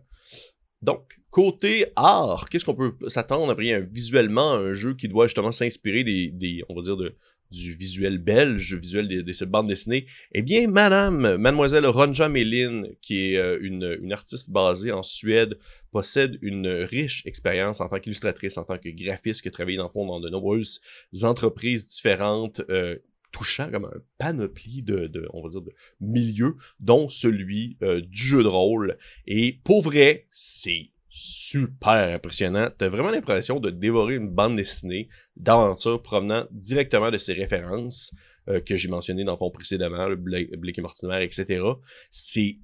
Donc, 0.80 1.19
côté 1.30 1.86
art, 1.96 2.48
qu'est-ce 2.48 2.64
qu'on 2.64 2.75
peut 2.75 2.92
s'attendre 3.08 3.50
après 3.50 3.82
visuellement 3.82 4.52
un 4.52 4.75
jeu 4.75 4.94
qui 4.94 5.08
doit 5.08 5.26
justement 5.26 5.50
s'inspirer 5.50 6.04
des, 6.04 6.62
on 6.69 6.76
va 6.76 6.82
dire, 6.82 6.96
de, 6.96 7.16
du 7.50 7.74
visuel 7.74 8.18
belge, 8.18 8.74
visuel 8.74 9.08
de, 9.08 9.22
de 9.22 9.32
cette 9.32 9.50
bande 9.50 9.66
dessinée, 9.66 10.06
eh 10.32 10.42
bien, 10.42 10.68
madame, 10.68 11.36
mademoiselle 11.36 11.86
Ronja 11.86 12.28
Melin, 12.28 12.84
qui 13.00 13.32
est 13.32 13.36
euh, 13.38 13.58
une, 13.60 13.98
une, 14.02 14.12
artiste 14.12 14.50
basée 14.50 14.92
en 14.92 15.02
Suède, 15.02 15.58
possède 15.90 16.38
une 16.42 16.68
riche 16.68 17.24
expérience 17.26 17.80
en 17.80 17.88
tant 17.88 17.98
qu'illustratrice, 17.98 18.58
en 18.58 18.64
tant 18.64 18.78
que 18.78 18.88
graphiste, 18.88 19.42
qui 19.42 19.48
a 19.48 19.50
travaillé 19.50 19.78
dans 19.78 19.84
le 19.84 19.90
fond 19.90 20.06
dans 20.06 20.20
de 20.20 20.28
nombreuses 20.28 20.80
entreprises 21.22 21.86
différentes, 21.86 22.60
euh, 22.70 22.98
touchant 23.32 23.70
comme 23.70 23.84
un 23.84 24.02
panoplie 24.18 24.82
de, 24.82 25.06
de, 25.06 25.28
on 25.32 25.42
va 25.42 25.48
dire, 25.48 25.62
de 25.62 25.72
milieux, 26.00 26.56
dont 26.80 27.08
celui 27.08 27.76
euh, 27.82 28.00
du 28.00 28.22
jeu 28.22 28.42
de 28.42 28.48
rôle. 28.48 28.98
Et 29.26 29.60
pour 29.64 29.82
vrai, 29.82 30.26
c'est 30.30 30.90
super 31.18 32.14
impressionnant. 32.14 32.68
T'as 32.76 32.88
vraiment 32.88 33.10
l'impression 33.10 33.58
de 33.58 33.70
dévorer 33.70 34.14
une 34.14 34.30
bande 34.30 34.54
dessinée 34.54 35.08
d'aventures 35.36 36.02
provenant 36.02 36.46
directement 36.50 37.10
de 37.10 37.16
ces 37.16 37.32
références 37.32 38.14
euh, 38.48 38.60
que 38.60 38.76
j'ai 38.76 38.88
mentionnées 38.88 39.24
dans 39.24 39.32
le 39.32 39.38
fond 39.38 39.50
précédemment, 39.50 40.08
le 40.08 40.16
Blake 40.16 40.78
et 40.78 40.80
Mortimer, 40.80 41.22
etc. 41.22 41.62
C'est 42.10 42.56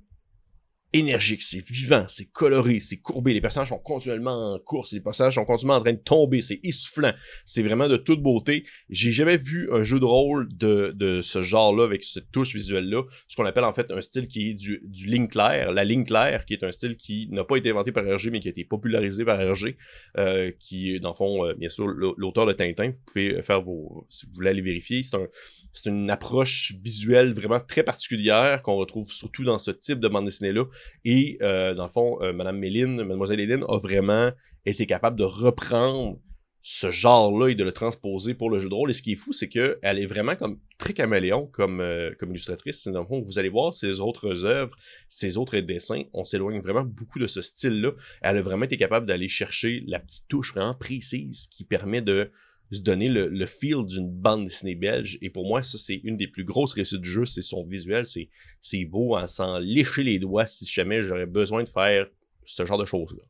énergique, 0.94 1.42
c'est 1.42 1.66
vivant, 1.68 2.06
c'est 2.08 2.26
coloré, 2.26 2.80
c'est 2.80 2.98
courbé. 2.98 3.34
Les 3.34 3.40
personnages 3.40 3.68
sont 3.68 3.78
continuellement 3.78 4.54
en 4.54 4.58
course, 4.58 4.92
les 4.92 5.00
personnages 5.00 5.34
sont 5.34 5.44
continuellement 5.44 5.80
en 5.80 5.82
train 5.82 5.92
de 5.92 5.98
tomber, 5.98 6.40
c'est 6.40 6.60
essoufflant. 6.62 7.12
C'est 7.44 7.62
vraiment 7.62 7.88
de 7.88 7.96
toute 7.96 8.22
beauté. 8.22 8.64
J'ai 8.88 9.12
jamais 9.12 9.36
vu 9.36 9.68
un 9.72 9.82
jeu 9.82 10.00
de 10.00 10.04
rôle 10.04 10.48
de, 10.56 10.92
de 10.94 11.20
ce 11.20 11.42
genre-là 11.42 11.84
avec 11.84 12.04
cette 12.04 12.30
touche 12.30 12.54
visuelle-là, 12.54 13.02
ce 13.26 13.36
qu'on 13.36 13.44
appelle 13.44 13.64
en 13.64 13.72
fait 13.72 13.90
un 13.90 14.00
style 14.00 14.28
qui 14.28 14.50
est 14.50 14.54
du, 14.54 14.80
du 14.84 15.06
ligne 15.06 15.28
claire. 15.28 15.72
La 15.72 15.84
ligne 15.84 16.04
claire, 16.04 16.44
qui 16.44 16.54
est 16.54 16.62
un 16.62 16.72
style 16.72 16.96
qui 16.96 17.28
n'a 17.30 17.44
pas 17.44 17.56
été 17.56 17.70
inventé 17.70 17.90
par 17.92 18.06
Hergé, 18.06 18.30
mais 18.30 18.40
qui 18.40 18.48
a 18.48 18.50
été 18.52 18.64
popularisé 18.64 19.24
par 19.24 19.40
Hergé, 19.40 19.76
euh, 20.16 20.52
qui 20.60 20.94
est 20.94 21.00
dans 21.00 21.10
le 21.10 21.16
fond, 21.16 21.44
euh, 21.44 21.54
bien 21.54 21.68
sûr, 21.68 21.86
l'auteur 21.88 22.46
de 22.46 22.52
Tintin. 22.52 22.90
Vous 22.90 23.02
pouvez 23.04 23.42
faire 23.42 23.60
vos... 23.60 24.06
si 24.08 24.26
vous 24.26 24.32
voulez 24.36 24.50
aller 24.50 24.62
vérifier, 24.62 25.02
c'est 25.02 25.16
un 25.16 25.26
c'est 25.74 25.90
une 25.90 26.08
approche 26.08 26.72
visuelle 26.82 27.34
vraiment 27.34 27.58
très 27.58 27.82
particulière 27.82 28.62
qu'on 28.62 28.76
retrouve 28.76 29.10
surtout 29.10 29.42
dans 29.42 29.58
ce 29.58 29.72
type 29.72 29.98
de 29.98 30.06
bande 30.06 30.26
dessinée-là. 30.26 30.64
Et 31.04 31.38
euh, 31.42 31.74
dans 31.74 31.86
le 31.86 31.90
fond, 31.90 32.18
euh, 32.22 32.32
Madame 32.32 32.58
Méline, 32.58 33.02
Mademoiselle 33.02 33.38
Méline 33.38 33.64
a 33.68 33.78
vraiment 33.78 34.30
été 34.64 34.86
capable 34.86 35.18
de 35.18 35.24
reprendre 35.24 36.18
ce 36.66 36.90
genre-là 36.90 37.48
et 37.48 37.54
de 37.54 37.62
le 37.62 37.72
transposer 37.72 38.32
pour 38.32 38.48
le 38.48 38.58
jeu 38.58 38.70
de 38.70 38.74
rôle. 38.74 38.90
Et 38.90 38.94
ce 38.94 39.02
qui 39.02 39.12
est 39.12 39.16
fou, 39.16 39.34
c'est 39.34 39.48
qu'elle 39.48 39.98
est 39.98 40.06
vraiment 40.06 40.34
comme 40.34 40.58
très 40.78 40.94
caméléon 40.94 41.46
comme, 41.46 41.80
euh, 41.80 42.12
comme 42.18 42.30
illustratrice. 42.30 42.88
Dans 42.88 43.00
le 43.00 43.06
fond, 43.06 43.20
vous 43.20 43.38
allez 43.38 43.50
voir 43.50 43.74
ses 43.74 44.00
autres 44.00 44.46
œuvres, 44.46 44.74
ses 45.06 45.36
autres 45.36 45.58
dessins, 45.58 46.04
on 46.14 46.24
s'éloigne 46.24 46.60
vraiment 46.60 46.82
beaucoup 46.82 47.18
de 47.18 47.26
ce 47.26 47.42
style-là. 47.42 47.90
Elle 48.22 48.38
a 48.38 48.42
vraiment 48.42 48.64
été 48.64 48.78
capable 48.78 49.04
d'aller 49.04 49.28
chercher 49.28 49.84
la 49.86 49.98
petite 49.98 50.26
touche 50.26 50.54
vraiment 50.54 50.74
précise 50.74 51.48
qui 51.48 51.64
permet 51.64 52.00
de 52.00 52.30
se 52.70 52.80
donner 52.80 53.08
le, 53.08 53.46
feel 53.46 53.84
d'une 53.86 54.10
bande 54.10 54.44
dessinée 54.44 54.74
belge. 54.74 55.18
Et 55.20 55.30
pour 55.30 55.46
moi, 55.46 55.62
ça, 55.62 55.78
c'est 55.78 56.00
une 56.04 56.16
des 56.16 56.26
plus 56.26 56.44
grosses 56.44 56.72
réussites 56.72 57.00
du 57.00 57.10
jeu, 57.10 57.24
c'est 57.24 57.42
son 57.42 57.66
visuel. 57.66 58.04
C'est, 58.06 58.84
beau, 58.84 59.16
hein, 59.16 59.26
sans 59.26 59.58
lécher 59.58 60.02
les 60.02 60.18
doigts 60.18 60.46
si 60.46 60.64
jamais 60.66 61.02
j'aurais 61.02 61.26
besoin 61.26 61.62
de 61.62 61.68
faire 61.68 62.06
ce 62.44 62.64
genre 62.64 62.78
de 62.78 62.84
choses-là. 62.84 63.22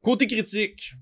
Côté 0.00 0.26
critique, 0.26 0.94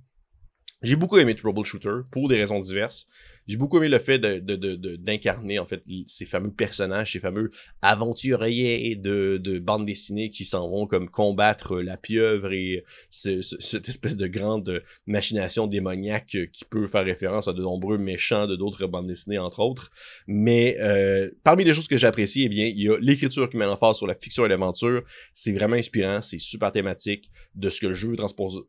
j'ai 0.83 0.97
beaucoup 0.97 1.19
aimé 1.19 1.35
Troubleshooter 1.35 2.03
pour 2.11 2.29
des 2.29 2.37
raisons 2.37 2.61
diverses. 2.61 3.07
J'ai 3.47 3.57
beaucoup 3.57 3.79
aimé 3.79 3.89
le 3.89 3.99
fait 3.99 4.19
d'incarner 4.19 5.55
de, 5.55 5.61
en 5.61 5.67
fait 5.67 5.83
ces 6.07 6.25
fameux 6.25 6.51
personnages, 6.51 7.13
ces 7.13 7.21
fameux 7.21 7.51
aventuriers 7.83 8.97
de, 8.97 9.39
de 9.43 9.59
bande 9.59 9.87
dessinée 9.87 10.31
qui 10.31 10.45
s'en 10.45 10.69
vont 10.69 10.87
comme 10.87 11.09
combattre 11.09 11.81
la 11.81 11.97
pieuvre 11.97 12.53
et 12.53 12.85
cette 13.11 13.89
espèce 13.89 14.17
de 14.17 14.27
grande 14.27 14.83
machination 15.07 15.67
démoniaque 15.67 16.37
qui 16.53 16.65
peut 16.65 16.87
faire 16.87 17.05
référence 17.05 17.49
à 17.49 17.53
de 17.53 17.63
nombreux 17.63 17.99
méchants 17.99 18.47
de 18.47 18.57
d'autres 18.57 18.87
bandes 18.87 19.07
dessinées 19.07 19.39
entre 19.39 19.61
autres. 19.61 19.91
Mais 20.27 20.77
euh, 20.81 21.31
parmi 21.45 21.65
les 21.65 21.75
choses 21.75 21.89
que 21.89 21.97
j'apprécie, 21.97 22.45
eh 22.45 22.49
bien, 22.49 22.67
il 22.67 22.81
y 22.81 22.89
a 22.89 22.99
l'écriture 23.01 23.49
qui 23.49 23.57
met 23.57 23.67
face 23.79 23.99
sur 23.99 24.07
la 24.07 24.15
fiction 24.15 24.45
et 24.45 24.49
l'aventure. 24.49 25.03
C'est 25.33 25.53
vraiment 25.53 25.77
inspirant, 25.77 26.23
c'est 26.23 26.39
super 26.39 26.73
thématique 26.73 27.31
de 27.55 27.69
ce 27.69 27.81
que 27.81 27.87
le 27.89 27.95
jeu 27.95 28.09
veut 28.09 28.17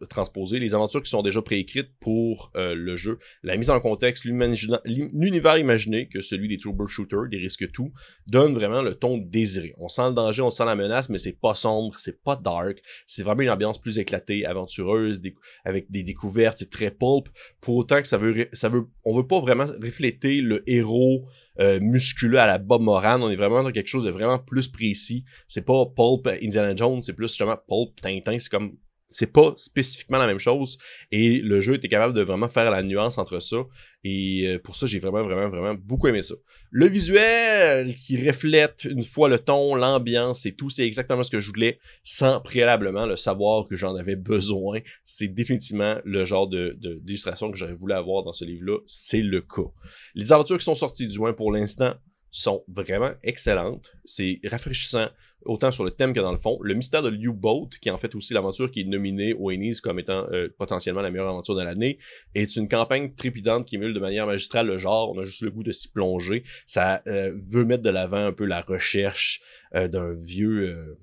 transposer. 0.09 0.59
Les 0.59 0.75
aventures 0.75 1.01
qui 1.01 1.09
sont 1.09 1.21
déjà 1.21 1.41
préécrites 1.41 1.91
pour 1.99 2.51
euh, 2.55 2.75
le 2.75 2.95
jeu, 2.95 3.19
la 3.43 3.57
mise 3.57 3.69
en 3.69 3.79
contexte, 3.79 4.25
l'humanisation 4.25 4.66
l'univers 4.85 5.57
imaginé 5.57 6.07
que 6.07 6.21
celui 6.21 6.47
des 6.47 6.57
troubleshooters, 6.57 7.27
des 7.29 7.37
risques 7.37 7.71
tout, 7.71 7.91
donne 8.27 8.53
vraiment 8.53 8.81
le 8.81 8.95
ton 8.95 9.17
désiré. 9.17 9.73
On 9.77 9.87
sent 9.87 10.09
le 10.09 10.13
danger, 10.13 10.41
on 10.41 10.51
sent 10.51 10.65
la 10.65 10.75
menace, 10.75 11.09
mais 11.09 11.17
c'est 11.17 11.39
pas 11.39 11.55
sombre, 11.55 11.97
c'est 11.97 12.21
pas 12.23 12.35
dark. 12.35 12.81
C'est 13.05 13.23
vraiment 13.23 13.41
une 13.41 13.49
ambiance 13.49 13.79
plus 13.79 13.99
éclatée, 13.99 14.45
aventureuse, 14.45 15.21
avec 15.65 15.89
des 15.91 16.03
découvertes, 16.03 16.57
c'est 16.57 16.69
très 16.69 16.91
pulp. 16.91 17.29
Pour 17.61 17.75
autant 17.75 18.01
que 18.01 18.07
ça 18.07 18.17
veut, 18.17 18.47
ça 18.53 18.69
veut, 18.69 18.85
on 19.03 19.15
veut 19.15 19.27
pas 19.27 19.39
vraiment 19.39 19.65
refléter 19.65 20.41
le 20.41 20.63
héros 20.69 21.25
euh, 21.59 21.79
musculeux 21.79 22.39
à 22.39 22.45
la 22.45 22.57
Bob 22.57 22.81
Moran. 22.81 23.21
On 23.21 23.29
est 23.29 23.35
vraiment 23.35 23.63
dans 23.63 23.71
quelque 23.71 23.87
chose 23.87 24.05
de 24.05 24.11
vraiment 24.11 24.39
plus 24.39 24.67
précis. 24.67 25.25
C'est 25.47 25.65
pas 25.65 25.85
Pulp 25.85 26.27
Indiana 26.41 26.75
Jones, 26.75 27.01
c'est 27.01 27.13
plus 27.13 27.27
justement 27.27 27.57
Pulp 27.67 27.99
Tintin. 28.01 28.37
C'est 28.39 28.49
comme 28.49 28.77
c'est 29.09 29.31
pas 29.31 29.53
spécifiquement 29.57 30.17
la 30.17 30.27
même 30.27 30.39
chose 30.39 30.77
et 31.11 31.39
le 31.39 31.61
jeu 31.61 31.75
était 31.75 31.87
capable 31.87 32.13
de 32.13 32.21
vraiment 32.21 32.49
faire 32.49 32.69
la 32.71 32.83
nuance 32.83 33.17
entre 33.17 33.39
ça 33.39 33.57
et 34.03 34.47
euh, 34.47 34.59
pour 34.59 34.75
ça 34.75 34.85
j'ai 34.85 34.99
vraiment 34.99 35.23
vraiment 35.23 35.49
vraiment 35.49 35.73
beaucoup 35.73 36.07
aimé 36.07 36.21
ça. 36.21 36.35
Le 36.71 36.87
visuel 36.87 37.93
qui 37.93 38.27
reflète 38.27 38.85
une 38.85 39.03
fois 39.03 39.29
le 39.29 39.39
ton, 39.39 39.75
l'ambiance 39.75 40.45
et 40.45 40.53
tout, 40.53 40.69
c'est 40.69 40.85
exactement 40.85 41.23
ce 41.23 41.31
que 41.31 41.39
je 41.39 41.49
voulais 41.49 41.79
sans 42.03 42.41
préalablement 42.41 43.05
le 43.05 43.15
savoir 43.15 43.67
que 43.67 43.75
j'en 43.75 43.95
avais 43.95 44.15
besoin. 44.15 44.79
C'est 45.03 45.27
définitivement 45.27 45.97
le 46.03 46.25
genre 46.25 46.47
de 46.47 46.77
d'illustration 47.01 47.51
que 47.51 47.57
j'aurais 47.57 47.73
voulu 47.75 47.93
avoir 47.93 48.23
dans 48.23 48.33
ce 48.33 48.45
livre-là, 48.45 48.79
c'est 48.85 49.21
le 49.21 49.41
cas. 49.41 49.69
Les 50.15 50.31
aventures 50.31 50.57
qui 50.57 50.65
sont 50.65 50.75
sorties 50.75 51.07
du 51.07 51.19
moins 51.19 51.33
pour 51.33 51.51
l'instant 51.51 51.95
sont 52.31 52.63
vraiment 52.67 53.11
excellentes. 53.23 53.93
C'est 54.05 54.39
rafraîchissant, 54.45 55.07
autant 55.45 55.71
sur 55.71 55.83
le 55.83 55.91
thème 55.91 56.13
que 56.13 56.19
dans 56.19 56.31
le 56.31 56.37
fond. 56.37 56.59
Le 56.61 56.73
mystère 56.73 57.01
de 57.01 57.11
U-Boat, 57.11 57.69
qui 57.81 57.89
est 57.89 57.91
en 57.91 57.97
fait 57.97 58.13
aussi 58.15 58.33
l'aventure 58.33 58.71
qui 58.71 58.81
est 58.81 58.85
nominée 58.85 59.33
au 59.33 59.51
Ennis 59.51 59.79
comme 59.81 59.99
étant 59.99 60.27
euh, 60.31 60.49
potentiellement 60.57 61.01
la 61.01 61.09
meilleure 61.09 61.29
aventure 61.29 61.55
de 61.55 61.63
l'année, 61.63 61.97
est 62.35 62.55
une 62.55 62.67
campagne 62.67 63.13
trépidante 63.13 63.65
qui 63.65 63.75
émule 63.75 63.93
de 63.93 63.99
manière 63.99 64.27
magistrale 64.27 64.67
le 64.67 64.77
genre. 64.77 65.11
On 65.11 65.19
a 65.19 65.23
juste 65.23 65.41
le 65.41 65.51
goût 65.51 65.63
de 65.63 65.71
s'y 65.71 65.89
plonger. 65.89 66.43
Ça 66.65 67.01
euh, 67.07 67.33
veut 67.35 67.65
mettre 67.65 67.83
de 67.83 67.89
l'avant 67.89 68.25
un 68.25 68.33
peu 68.33 68.45
la 68.45 68.61
recherche 68.61 69.41
euh, 69.75 69.87
d'un 69.87 70.13
vieux 70.13 70.97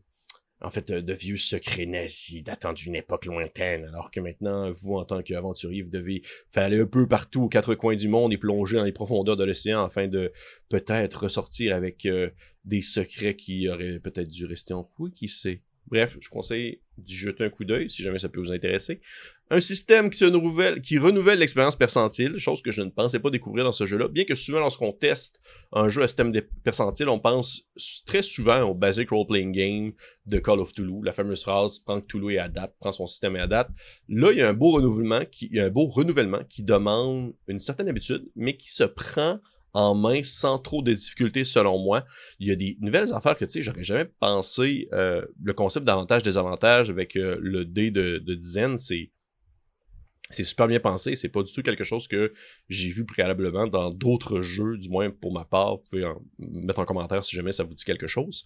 en 0.64 0.71
fait, 0.71 0.90
euh, 0.90 1.02
de 1.02 1.12
vieux 1.12 1.37
secrets 1.37 1.87
nazis 1.87 2.42
datant 2.42 2.73
d'une 2.73 2.97
époque 2.97 3.26
lointaine, 3.26 3.85
alors 3.85 4.11
que 4.11 4.21
maintenant, 4.21 4.73
vous, 4.73 4.94
en 4.94 5.04
tant 5.04 5.23
qu'aventurier, 5.23 5.83
vous 5.83 5.90
devez 5.90 6.23
faire 6.50 6.64
aller 6.64 6.80
un 6.80 6.87
peu 6.87 7.06
partout 7.06 7.42
aux 7.42 7.49
quatre 7.49 7.75
coins 7.75 7.97
du 7.97 8.09
monde 8.09 8.33
et 8.33 8.38
plonger 8.38 8.78
dans 8.78 8.85
les 8.85 8.92
profondeurs 8.92 9.37
de 9.37 9.44
l'océan 9.44 9.85
afin 9.85 10.09
de 10.09 10.33
peut-être 10.68 11.25
ressortir 11.25 11.76
avec 11.76 12.06
euh, 12.06 12.30
des 12.64 12.83
secrets 12.83 13.37
qui 13.37 13.68
auraient 13.68 14.00
peut-être 14.00 14.28
dû 14.28 14.47
rester 14.47 14.73
enfouis, 14.73 15.12
qui 15.12 15.28
sait? 15.28 15.62
Bref, 15.87 16.16
je 16.18 16.30
conseille 16.30 16.80
d'y 16.97 17.14
jeter 17.14 17.44
un 17.44 17.50
coup 17.50 17.64
d'œil 17.64 17.90
si 17.90 18.02
jamais 18.02 18.18
ça 18.18 18.30
peut 18.30 18.40
vous 18.40 18.52
intéresser. 18.52 19.02
Un 19.50 19.60
système 19.60 20.08
qui, 20.08 20.18
se 20.18 20.24
renouvelle, 20.24 20.80
qui 20.80 20.98
renouvelle 20.98 21.38
l'expérience 21.38 21.76
percentile, 21.76 22.38
chose 22.38 22.62
que 22.62 22.70
je 22.70 22.82
ne 22.82 22.90
pensais 22.90 23.18
pas 23.18 23.30
découvrir 23.30 23.64
dans 23.64 23.72
ce 23.72 23.84
jeu-là, 23.84 24.08
bien 24.08 24.24
que 24.24 24.34
souvent 24.34 24.60
lorsqu'on 24.60 24.92
teste 24.92 25.38
un 25.72 25.88
jeu 25.88 26.02
à 26.02 26.08
système 26.08 26.32
percentile, 26.62 27.08
on 27.08 27.20
pense 27.20 27.62
très 28.06 28.22
souvent 28.22 28.62
au 28.62 28.74
basic 28.74 29.10
role-playing 29.10 29.52
game 29.52 29.92
de 30.26 30.38
Call 30.38 30.60
of 30.60 30.72
Toulouse, 30.72 31.02
la 31.04 31.12
fameuse 31.12 31.42
phrase 31.42 31.78
«prends 31.86 32.00
Toulouse 32.00 32.32
et 32.32 32.38
adapte, 32.38 32.74
prends 32.80 32.92
son 32.92 33.06
système 33.06 33.36
et 33.36 33.40
adapte». 33.40 33.70
Là, 34.08 34.32
il 34.32 34.38
y 34.38 34.42
a 34.42 34.48
un 34.48 34.54
beau 34.54 34.70
renouvellement 34.70 35.24
qui, 35.30 35.48
il 35.50 35.56
y 35.56 35.60
a 35.60 35.66
un 35.66 35.70
beau 35.70 35.86
renouvellement 35.86 36.42
qui 36.48 36.62
demande 36.62 37.34
une 37.46 37.58
certaine 37.58 37.88
habitude, 37.88 38.24
mais 38.36 38.56
qui 38.56 38.72
se 38.72 38.84
prend 38.84 39.40
en 39.74 39.94
main 39.94 40.22
sans 40.22 40.58
trop 40.58 40.82
de 40.82 40.92
difficultés 40.92 41.44
selon 41.44 41.78
moi. 41.78 42.04
Il 42.38 42.48
y 42.48 42.52
a 42.52 42.56
des 42.56 42.78
nouvelles 42.80 43.12
affaires 43.12 43.36
que 43.36 43.44
tu 43.44 43.50
sais, 43.50 43.62
j'aurais 43.62 43.84
jamais 43.84 44.06
pensé. 44.20 44.88
Euh, 44.92 45.26
le 45.42 45.52
concept 45.52 45.84
d'avantage-désavantage 45.84 46.90
avec 46.90 47.16
euh, 47.16 47.36
le 47.40 47.64
dé 47.64 47.90
de, 47.90 48.18
de 48.18 48.38
c'est 48.76 49.10
c'est 50.34 50.44
super 50.44 50.68
bien 50.68 50.80
pensé. 50.80 51.16
C'est 51.16 51.28
pas 51.28 51.42
du 51.42 51.52
tout 51.52 51.62
quelque 51.62 51.84
chose 51.84 52.08
que 52.08 52.32
j'ai 52.68 52.90
vu 52.90 53.04
préalablement 53.04 53.66
dans 53.66 53.90
d'autres 53.90 54.42
jeux, 54.42 54.76
du 54.76 54.88
moins 54.88 55.10
pour 55.10 55.32
ma 55.32 55.44
part. 55.44 55.76
Vous 55.76 55.82
pouvez 55.90 56.04
en 56.04 56.20
mettre 56.38 56.80
en 56.80 56.84
commentaire 56.84 57.24
si 57.24 57.36
jamais 57.36 57.52
ça 57.52 57.64
vous 57.64 57.74
dit 57.74 57.84
quelque 57.84 58.06
chose. 58.06 58.44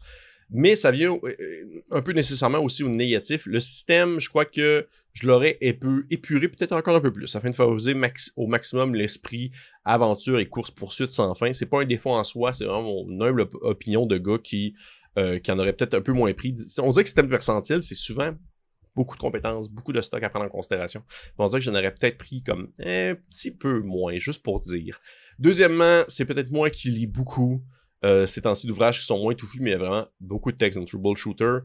Mais 0.50 0.76
ça 0.76 0.90
vient 0.90 1.18
euh, 1.22 1.82
un 1.90 2.00
peu 2.00 2.12
nécessairement 2.12 2.60
aussi 2.60 2.82
au 2.82 2.88
négatif. 2.88 3.44
Le 3.46 3.60
système, 3.60 4.18
je 4.18 4.30
crois 4.30 4.46
que 4.46 4.88
je 5.12 5.26
l'aurais 5.26 5.58
épuré 5.60 6.48
peut-être 6.48 6.72
encore 6.72 6.96
un 6.96 7.00
peu 7.00 7.12
plus 7.12 7.34
afin 7.36 7.50
de 7.50 7.54
favoriser 7.54 7.94
au 8.36 8.46
maximum 8.46 8.94
l'esprit 8.94 9.50
aventure 9.84 10.38
et 10.38 10.46
course-poursuite 10.46 11.10
sans 11.10 11.34
fin. 11.34 11.52
C'est 11.52 11.66
pas 11.66 11.82
un 11.82 11.84
défaut 11.84 12.10
en 12.10 12.24
soi, 12.24 12.52
c'est 12.52 12.64
vraiment 12.64 13.04
mon 13.04 13.20
humble 13.20 13.46
opinion 13.60 14.06
de 14.06 14.16
gars 14.16 14.38
qui, 14.42 14.74
euh, 15.18 15.38
qui 15.38 15.50
en 15.50 15.58
aurait 15.58 15.74
peut-être 15.74 15.94
un 15.94 16.00
peu 16.00 16.12
moins 16.12 16.32
pris. 16.32 16.54
On 16.80 16.90
dirait 16.90 17.02
que 17.02 17.08
système 17.08 17.28
percentile, 17.28 17.82
c'est 17.82 17.94
souvent 17.94 18.32
beaucoup 18.98 19.14
de 19.14 19.20
compétences, 19.20 19.68
beaucoup 19.68 19.92
de 19.92 20.00
stock 20.00 20.20
à 20.24 20.28
prendre 20.28 20.46
en 20.46 20.48
considération. 20.48 21.04
On 21.38 21.46
dirait 21.46 21.60
que 21.60 21.64
j'en 21.64 21.74
aurais 21.74 21.94
peut-être 21.94 22.18
pris 22.18 22.42
comme 22.42 22.72
un 22.80 23.14
petit 23.14 23.52
peu 23.52 23.80
moins, 23.80 24.16
juste 24.18 24.42
pour 24.42 24.58
dire. 24.58 25.00
Deuxièmement, 25.38 26.02
c'est 26.08 26.24
peut-être 26.24 26.50
moi 26.50 26.68
qui 26.68 26.90
lis 26.90 27.06
beaucoup 27.06 27.62
euh, 28.04 28.26
ces 28.26 28.42
temps-ci 28.42 28.66
d'ouvrages 28.66 28.98
qui 28.98 29.06
sont 29.06 29.18
moins 29.18 29.34
touffus, 29.34 29.60
mais 29.60 29.70
il 29.70 29.72
y 29.74 29.76
a 29.76 29.78
vraiment 29.78 30.04
beaucoup 30.18 30.50
de 30.50 30.56
textes 30.56 30.80
dans 30.80 31.14
Shooter 31.14 31.58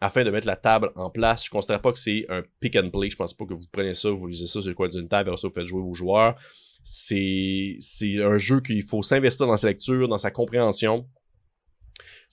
afin 0.00 0.24
de 0.24 0.30
mettre 0.30 0.46
la 0.46 0.56
table 0.56 0.90
en 0.96 1.10
place. 1.10 1.44
Je 1.44 1.50
ne 1.50 1.52
considère 1.52 1.82
pas 1.82 1.92
que 1.92 1.98
c'est 1.98 2.24
un 2.30 2.42
pick 2.60 2.76
and 2.76 2.88
play. 2.88 3.10
Je 3.10 3.16
pense 3.16 3.34
pas 3.34 3.44
que 3.44 3.52
vous 3.52 3.66
prenez 3.70 3.92
ça, 3.92 4.10
vous 4.10 4.26
lisez 4.26 4.46
ça 4.46 4.62
sur 4.62 4.70
le 4.70 4.74
coin 4.74 4.88
d'une 4.88 5.08
table, 5.08 5.30
et 5.30 5.36
ça 5.36 5.46
vous 5.46 5.54
faites 5.54 5.66
jouer 5.66 5.82
vos 5.82 5.94
joueurs. 5.94 6.36
C'est 6.84 7.76
un 8.22 8.38
jeu 8.38 8.62
qu'il 8.62 8.86
faut 8.86 9.02
s'investir 9.02 9.46
dans 9.46 9.58
sa 9.58 9.68
lecture, 9.68 10.08
dans 10.08 10.16
sa 10.16 10.30
compréhension 10.30 11.06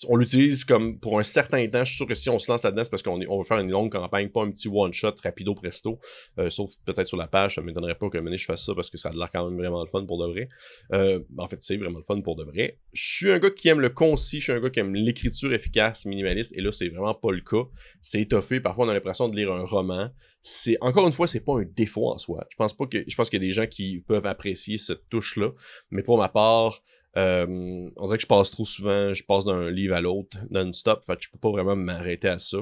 on 0.08 0.18
l'utilise 0.18 0.66
comme 0.66 1.00
pour 1.00 1.20
un 1.20 1.24
certain 1.24 1.66
temps. 1.68 1.84
Je 1.84 1.92
suis 1.92 1.98
sûr 1.98 2.08
que 2.08 2.16
si 2.16 2.30
on 2.30 2.38
se 2.38 2.52
lance 2.52 2.64
là-dedans, 2.64 2.84
c'est 2.84 2.90
parce 2.90 3.04
qu'on 3.04 3.20
on 3.28 3.38
veut 3.38 3.44
faire 3.44 3.60
une 3.60 3.72
longue 3.72 3.92
campagne, 3.92 4.30
pas 4.30 4.44
un 4.44 4.52
petit 4.52 4.68
one-shot 4.68 5.16
rapido 5.24 5.54
presto. 5.54 6.00
Euh, 6.40 6.50
sauf 6.50 6.72
peut-être 6.86 7.08
sur 7.08 7.18
la 7.18 7.28
page, 7.28 7.56
ça 7.56 7.62
ne 7.62 7.66
m'étonnerait 7.66 7.96
pas 7.96 8.10
que 8.10 8.38
je 8.38 8.46
fasse 8.46 8.66
ça 8.66 8.74
parce 8.76 8.90
que 8.90 8.98
ça 8.98 9.10
a 9.10 9.14
l'air 9.14 9.30
quand 9.32 9.50
même 9.50 9.58
vraiment 9.58 9.84
le 9.84 9.90
fun 9.90 10.06
pour 10.06 10.22
de 10.26 10.32
vrai. 10.32 10.50
Euh, 10.94 11.20
en 11.38 11.48
fait, 11.48 11.62
c'est 11.62 11.78
vraiment 11.78 12.00
le 12.00 12.04
fun 12.04 12.22
pour 12.22 12.36
de 12.36 12.44
vrai. 12.44 12.80
Je 12.94 13.16
suis 13.16 13.32
un 13.32 13.40
gars 13.40 13.50
qui 13.50 13.70
aime 13.70 13.80
le 13.80 13.90
concis, 13.90 14.40
je 14.40 14.46
suis 14.46 14.54
un 14.54 14.60
gars 14.60 14.70
qui 14.70 14.80
aime 14.80 14.94
l'écriture 14.96 15.54
efficace, 15.54 16.06
minimaliste, 16.06 16.56
et 16.58 16.62
là, 16.62 16.72
c'est 16.72 16.90
vraiment 16.90 17.14
pas 17.14 17.32
le 17.32 17.42
cas. 17.42 17.64
C'est 18.02 18.22
étoffé. 18.22 18.60
Parfois, 18.60 18.86
on 18.86 18.90
a 18.90 18.94
l'impression 18.94 19.30
de 19.30 19.36
lire 19.36 19.52
un 19.52 19.64
roman. 19.64 20.10
C'est 20.42 20.78
encore 20.82 21.08
une 21.08 21.14
fois, 21.14 21.28
c'est 21.28 21.44
pas 21.44 21.60
un 21.60 21.66
défaut 21.66 22.12
en 22.12 22.18
soi. 22.18 22.46
Je 22.52 22.56
pense 22.56 22.74
pas 22.74 22.86
que 22.86 23.04
je 23.08 23.16
pense 23.16 23.30
qu'il 23.30 23.42
y 23.42 23.44
a 23.44 23.48
des 23.48 23.54
gens 23.54 23.66
qui 23.66 24.04
peuvent 24.08 24.26
apprécier 24.26 24.78
cette 24.78 25.10
touche-là, 25.10 25.52
mais 25.90 26.04
pour 26.04 26.18
ma 26.18 26.30
part, 26.30 26.82
euh, 27.18 27.90
on 27.96 28.08
dirait 28.08 28.18
que 28.18 28.24
je 28.24 28.28
passe 28.28 28.52
trop 28.52 28.66
souvent, 28.66 29.14
je 29.14 29.24
passe 29.24 29.46
d'un 29.46 29.70
livre 29.72 29.96
à 29.96 30.02
l'autre 30.02 30.38
non-stop, 30.50 31.04
fait 31.06 31.16
que 31.16 31.24
je 31.24 31.30
peux 31.30 31.40
pas 31.40 31.52
vraiment 31.52 31.76
m'arrêter 31.76 32.28
à 32.28 32.38
ça. 32.38 32.58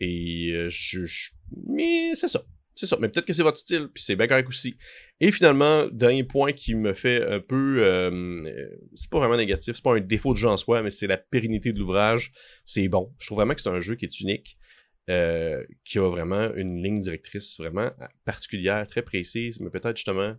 Et 0.00 0.50
euh, 0.52 0.68
je, 0.68 1.30
Mais 1.66 2.14
c'est 2.14 2.28
ça. 2.28 2.44
C'est 2.74 2.86
ça. 2.86 2.96
Mais 3.00 3.08
peut-être 3.08 3.24
que 3.24 3.32
c'est 3.32 3.44
votre 3.44 3.58
style, 3.58 3.88
puis 3.94 4.02
c'est 4.02 4.16
bien 4.16 4.26
correct 4.26 4.48
aussi. 4.48 4.76
Et 5.20 5.30
finalement, 5.30 5.86
dernier 5.86 6.24
point 6.24 6.52
qui 6.52 6.74
me 6.74 6.92
fait 6.92 7.24
un 7.24 7.40
peu. 7.40 7.78
Euh, 7.82 8.50
c'est 8.94 9.08
pas 9.10 9.18
vraiment 9.18 9.36
négatif, 9.36 9.76
c'est 9.76 9.84
pas 9.84 9.94
un 9.94 10.00
défaut 10.00 10.32
de 10.32 10.38
jeu 10.38 10.48
en 10.48 10.56
soi, 10.56 10.82
mais 10.82 10.90
c'est 10.90 11.06
la 11.06 11.16
pérennité 11.16 11.72
de 11.72 11.78
l'ouvrage. 11.78 12.32
C'est 12.64 12.88
bon. 12.88 13.14
Je 13.18 13.26
trouve 13.26 13.38
vraiment 13.38 13.54
que 13.54 13.60
c'est 13.60 13.70
un 13.70 13.80
jeu 13.80 13.94
qui 13.94 14.04
est 14.04 14.20
unique. 14.20 14.58
qui 15.06 15.98
a 15.98 16.08
vraiment 16.10 16.52
une 16.54 16.82
ligne 16.82 16.98
directrice 16.98 17.58
vraiment 17.58 17.90
particulière, 18.24 18.86
très 18.86 19.02
précise, 19.02 19.60
mais 19.60 19.70
peut-être 19.70 19.96
justement 19.96 20.34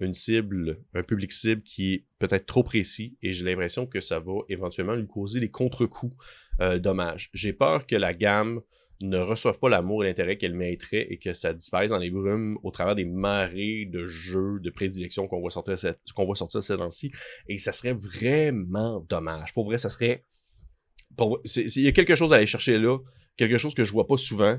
une 0.00 0.14
cible, 0.14 0.80
un 0.94 1.02
public 1.02 1.32
cible 1.32 1.62
qui 1.62 1.94
est 1.94 2.04
peut-être 2.18 2.46
trop 2.46 2.62
précis 2.62 3.16
et 3.22 3.32
j'ai 3.32 3.44
l'impression 3.44 3.86
que 3.86 4.00
ça 4.00 4.18
va 4.18 4.32
éventuellement 4.48 4.94
lui 4.94 5.06
causer 5.06 5.40
des 5.40 5.50
contre-coups 5.50 6.16
euh, 6.60 6.78
dommages. 6.78 7.30
J'ai 7.32 7.52
peur 7.52 7.86
que 7.86 7.96
la 7.96 8.12
gamme 8.12 8.60
ne 9.00 9.18
reçoive 9.18 9.58
pas 9.58 9.68
l'amour 9.68 10.04
et 10.04 10.08
l'intérêt 10.08 10.36
qu'elle 10.36 10.54
mériterait 10.54 11.06
et 11.10 11.18
que 11.18 11.32
ça 11.32 11.52
disparaisse 11.52 11.90
dans 11.90 11.98
les 11.98 12.10
brumes 12.10 12.58
au 12.62 12.70
travers 12.70 12.94
des 12.94 13.04
marées 13.04 13.86
de 13.86 14.04
jeux 14.04 14.60
de 14.60 14.70
prédilection 14.70 15.26
qu'on 15.26 15.40
voit 15.40 15.50
sortir 15.50 15.78
cette, 15.78 16.00
qu'on 16.14 16.24
voit 16.24 16.36
sortir 16.36 16.62
cette 16.62 16.80
ci 16.90 17.12
et 17.48 17.58
ça 17.58 17.72
serait 17.72 17.92
vraiment 17.92 19.00
dommage. 19.08 19.52
Pour 19.52 19.64
vrai, 19.64 19.78
ça 19.78 19.90
serait 19.90 20.24
il 21.18 21.82
y 21.82 21.88
a 21.88 21.92
quelque 21.92 22.16
chose 22.16 22.32
à 22.32 22.36
aller 22.36 22.46
chercher 22.46 22.78
là, 22.78 22.98
quelque 23.36 23.58
chose 23.58 23.74
que 23.74 23.84
je 23.84 23.92
vois 23.92 24.06
pas 24.06 24.16
souvent 24.16 24.58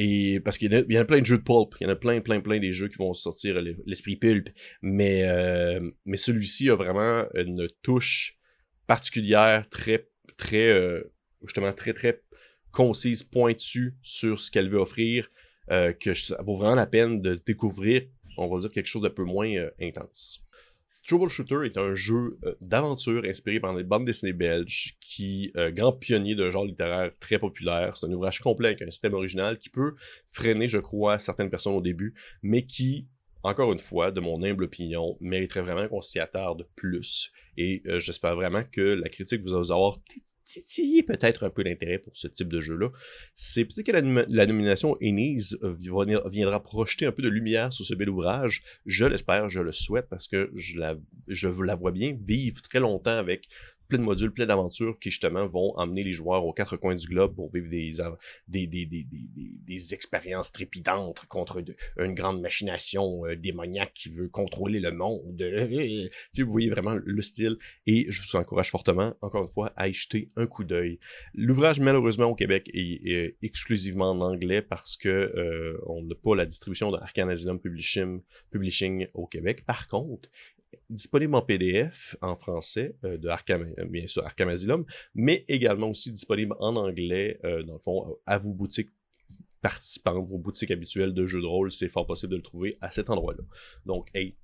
et 0.00 0.38
parce 0.38 0.58
qu'il 0.58 0.72
y, 0.72 0.96
en 0.96 1.00
a 1.00 1.04
plein 1.04 1.18
de 1.18 1.26
jeux 1.26 1.38
de 1.38 1.42
pulp, 1.42 1.74
il 1.80 1.84
y 1.84 1.86
en 1.86 1.92
a 1.92 1.96
plein, 1.96 2.20
plein, 2.20 2.40
plein 2.40 2.60
des 2.60 2.72
jeux 2.72 2.86
qui 2.86 2.94
vont 2.98 3.14
sortir 3.14 3.60
l'esprit 3.84 4.14
pulp, 4.14 4.48
mais, 4.80 5.24
euh, 5.24 5.90
mais 6.04 6.16
celui-ci 6.16 6.70
a 6.70 6.76
vraiment 6.76 7.26
une 7.34 7.66
touche 7.82 8.38
particulière, 8.86 9.68
très, 9.70 10.08
très, 10.36 10.68
euh, 10.68 11.02
justement, 11.42 11.72
très, 11.72 11.94
très 11.94 12.22
concise, 12.70 13.24
pointue 13.24 13.96
sur 14.00 14.38
ce 14.38 14.52
qu'elle 14.52 14.68
veut 14.68 14.78
offrir, 14.78 15.28
euh, 15.72 15.92
que 15.92 16.14
ça 16.14 16.40
vaut 16.42 16.54
vraiment 16.54 16.76
la 16.76 16.86
peine 16.86 17.20
de 17.20 17.34
découvrir, 17.34 18.02
on 18.36 18.46
va 18.46 18.60
dire, 18.60 18.70
quelque 18.70 18.86
chose 18.86 19.02
de 19.02 19.08
peu 19.08 19.24
moins 19.24 19.52
intense. 19.80 20.47
Troubleshooter 21.08 21.64
est 21.64 21.78
un 21.78 21.94
jeu 21.94 22.38
euh, 22.44 22.54
d'aventure 22.60 23.24
inspiré 23.24 23.60
par 23.60 23.74
des 23.74 23.82
bandes 23.82 24.04
dessinées 24.04 24.34
belges 24.34 24.94
qui, 25.00 25.50
euh, 25.56 25.70
grand 25.70 25.92
pionnier 25.92 26.34
de 26.34 26.50
genre 26.50 26.66
littéraire 26.66 27.10
très 27.18 27.38
populaire. 27.38 27.96
C'est 27.96 28.06
un 28.06 28.12
ouvrage 28.12 28.40
complet 28.40 28.68
avec 28.68 28.82
un 28.82 28.90
système 28.90 29.14
original 29.14 29.56
qui 29.56 29.70
peut 29.70 29.94
freiner, 30.26 30.68
je 30.68 30.76
crois, 30.76 31.18
certaines 31.18 31.48
personnes 31.48 31.72
au 31.72 31.80
début, 31.80 32.14
mais 32.42 32.66
qui 32.66 33.08
encore 33.42 33.72
une 33.72 33.78
fois, 33.78 34.10
de 34.10 34.20
mon 34.20 34.42
humble 34.42 34.64
opinion, 34.64 35.16
mériterait 35.20 35.62
vraiment 35.62 35.86
qu'on 35.88 36.00
s'y 36.00 36.18
attarde 36.18 36.66
plus. 36.74 37.30
Et 37.56 37.82
euh, 37.86 37.98
j'espère 37.98 38.36
vraiment 38.36 38.62
que 38.64 38.80
la 38.80 39.08
critique 39.08 39.42
vous 39.42 39.54
avoir 39.54 39.98
titillé 40.44 41.02
peut-être 41.02 41.44
un 41.44 41.50
peu 41.50 41.62
l'intérêt 41.62 41.98
pour 41.98 42.16
ce 42.16 42.28
type 42.28 42.48
de 42.48 42.60
jeu-là. 42.60 42.88
C'est 43.34 43.64
peut-être 43.64 43.86
que 43.86 43.92
la, 43.92 44.46
nomination 44.46 44.96
Enise 45.02 45.58
euh, 45.62 45.76
viendra 46.30 46.62
projeter 46.62 47.06
un 47.06 47.12
peu 47.12 47.22
de 47.22 47.28
lumière 47.28 47.72
sur 47.72 47.84
ce 47.84 47.94
bel 47.94 48.10
ouvrage. 48.10 48.62
Je 48.86 49.04
l'espère, 49.04 49.48
je 49.48 49.60
le 49.60 49.72
souhaite, 49.72 50.08
parce 50.08 50.28
que 50.28 50.50
je 50.54 50.78
la, 50.78 50.96
je 51.26 51.48
la 51.48 51.74
vois 51.74 51.92
bien 51.92 52.16
vivre 52.20 52.62
très 52.62 52.80
longtemps 52.80 53.18
avec 53.18 53.48
plein 53.88 53.98
de 53.98 54.04
modules, 54.04 54.32
plein 54.32 54.46
d'aventures 54.46 54.98
qui 54.98 55.10
justement 55.10 55.46
vont 55.46 55.72
emmener 55.76 56.02
les 56.02 56.12
joueurs 56.12 56.44
aux 56.44 56.52
quatre 56.52 56.76
coins 56.76 56.94
du 56.94 57.06
globe 57.06 57.34
pour 57.34 57.50
vivre 57.50 57.68
des, 57.68 57.92
des, 58.46 58.66
des, 58.66 58.86
des, 58.86 59.04
des 59.04 59.94
expériences 59.94 60.52
trépidantes 60.52 61.26
contre 61.26 61.62
une 61.98 62.14
grande 62.14 62.40
machination 62.40 63.26
euh, 63.26 63.36
démoniaque 63.36 63.92
qui 63.94 64.08
veut 64.10 64.28
contrôler 64.28 64.80
le 64.80 64.92
monde. 64.92 65.36
tu 66.34 66.42
vous 66.42 66.52
voyez 66.52 66.70
vraiment 66.70 66.96
le 67.02 67.22
style 67.22 67.56
et 67.86 68.06
je 68.10 68.22
vous 68.22 68.36
encourage 68.36 68.70
fortement, 68.70 69.14
encore 69.20 69.42
une 69.42 69.48
fois, 69.48 69.72
à 69.76 69.88
y 69.88 69.92
jeter 69.92 70.30
un 70.36 70.46
coup 70.46 70.64
d'œil. 70.64 70.98
L'ouvrage, 71.34 71.80
malheureusement, 71.80 72.26
au 72.26 72.34
Québec 72.34 72.70
est, 72.74 73.36
exclusivement 73.42 74.10
en 74.10 74.20
anglais 74.20 74.62
parce 74.62 74.96
que 74.96 75.08
euh, 75.08 75.78
on 75.86 76.02
n'a 76.02 76.14
pas 76.14 76.34
la 76.34 76.46
distribution 76.46 76.90
de 76.90 76.96
Arcane 76.96 77.30
Asylum 77.30 77.60
Publishing, 77.60 78.22
Publishing 78.50 79.06
au 79.14 79.26
Québec. 79.26 79.64
Par 79.66 79.88
contre, 79.88 80.28
disponible 80.90 81.34
en 81.34 81.42
PDF 81.42 82.16
en 82.20 82.36
français 82.36 82.96
euh, 83.04 83.18
de 83.18 83.28
Arkham, 83.28 83.72
euh, 83.78 83.84
bien 83.84 84.06
sûr 84.06 84.24
Arkham 84.24 84.48
Asylum, 84.48 84.84
mais 85.14 85.44
également 85.48 85.90
aussi 85.90 86.10
disponible 86.12 86.54
en 86.58 86.76
anglais, 86.76 87.38
euh, 87.44 87.62
dans 87.62 87.74
le 87.74 87.78
fond, 87.78 88.18
à 88.26 88.38
vos 88.38 88.52
boutiques 88.52 88.90
participantes, 89.60 90.28
vos 90.28 90.38
boutiques 90.38 90.70
habituelles 90.70 91.14
de 91.14 91.26
jeux 91.26 91.40
de 91.40 91.46
rôle, 91.46 91.70
c'est 91.70 91.88
fort 91.88 92.06
possible 92.06 92.32
de 92.32 92.36
le 92.36 92.42
trouver 92.42 92.78
à 92.80 92.90
cet 92.90 93.10
endroit-là. 93.10 93.42
Donc, 93.86 94.08
hey, 94.14 94.36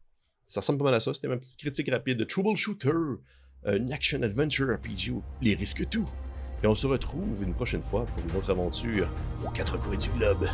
ça 0.46 0.60
ressemble 0.60 0.78
pas 0.78 0.86
mal 0.86 0.94
à 0.94 1.00
ça, 1.00 1.14
c'était 1.14 1.28
ma 1.28 1.38
petite 1.38 1.58
critique 1.58 1.90
rapide 1.90 2.18
de 2.18 2.24
Troubleshooter, 2.24 2.90
un 3.64 3.88
action-adventure 3.88 4.74
RPG 4.74 5.12
où 5.12 5.22
les 5.40 5.54
risques 5.54 5.88
tout. 5.88 6.08
Et 6.62 6.66
on 6.66 6.74
se 6.74 6.86
retrouve 6.86 7.42
une 7.42 7.54
prochaine 7.54 7.82
fois 7.82 8.04
pour 8.06 8.22
une 8.24 8.36
autre 8.36 8.50
aventure 8.50 9.10
aux 9.46 9.50
quatre 9.50 9.78
coins 9.78 9.96
du 9.96 10.10
globe. 10.10 10.46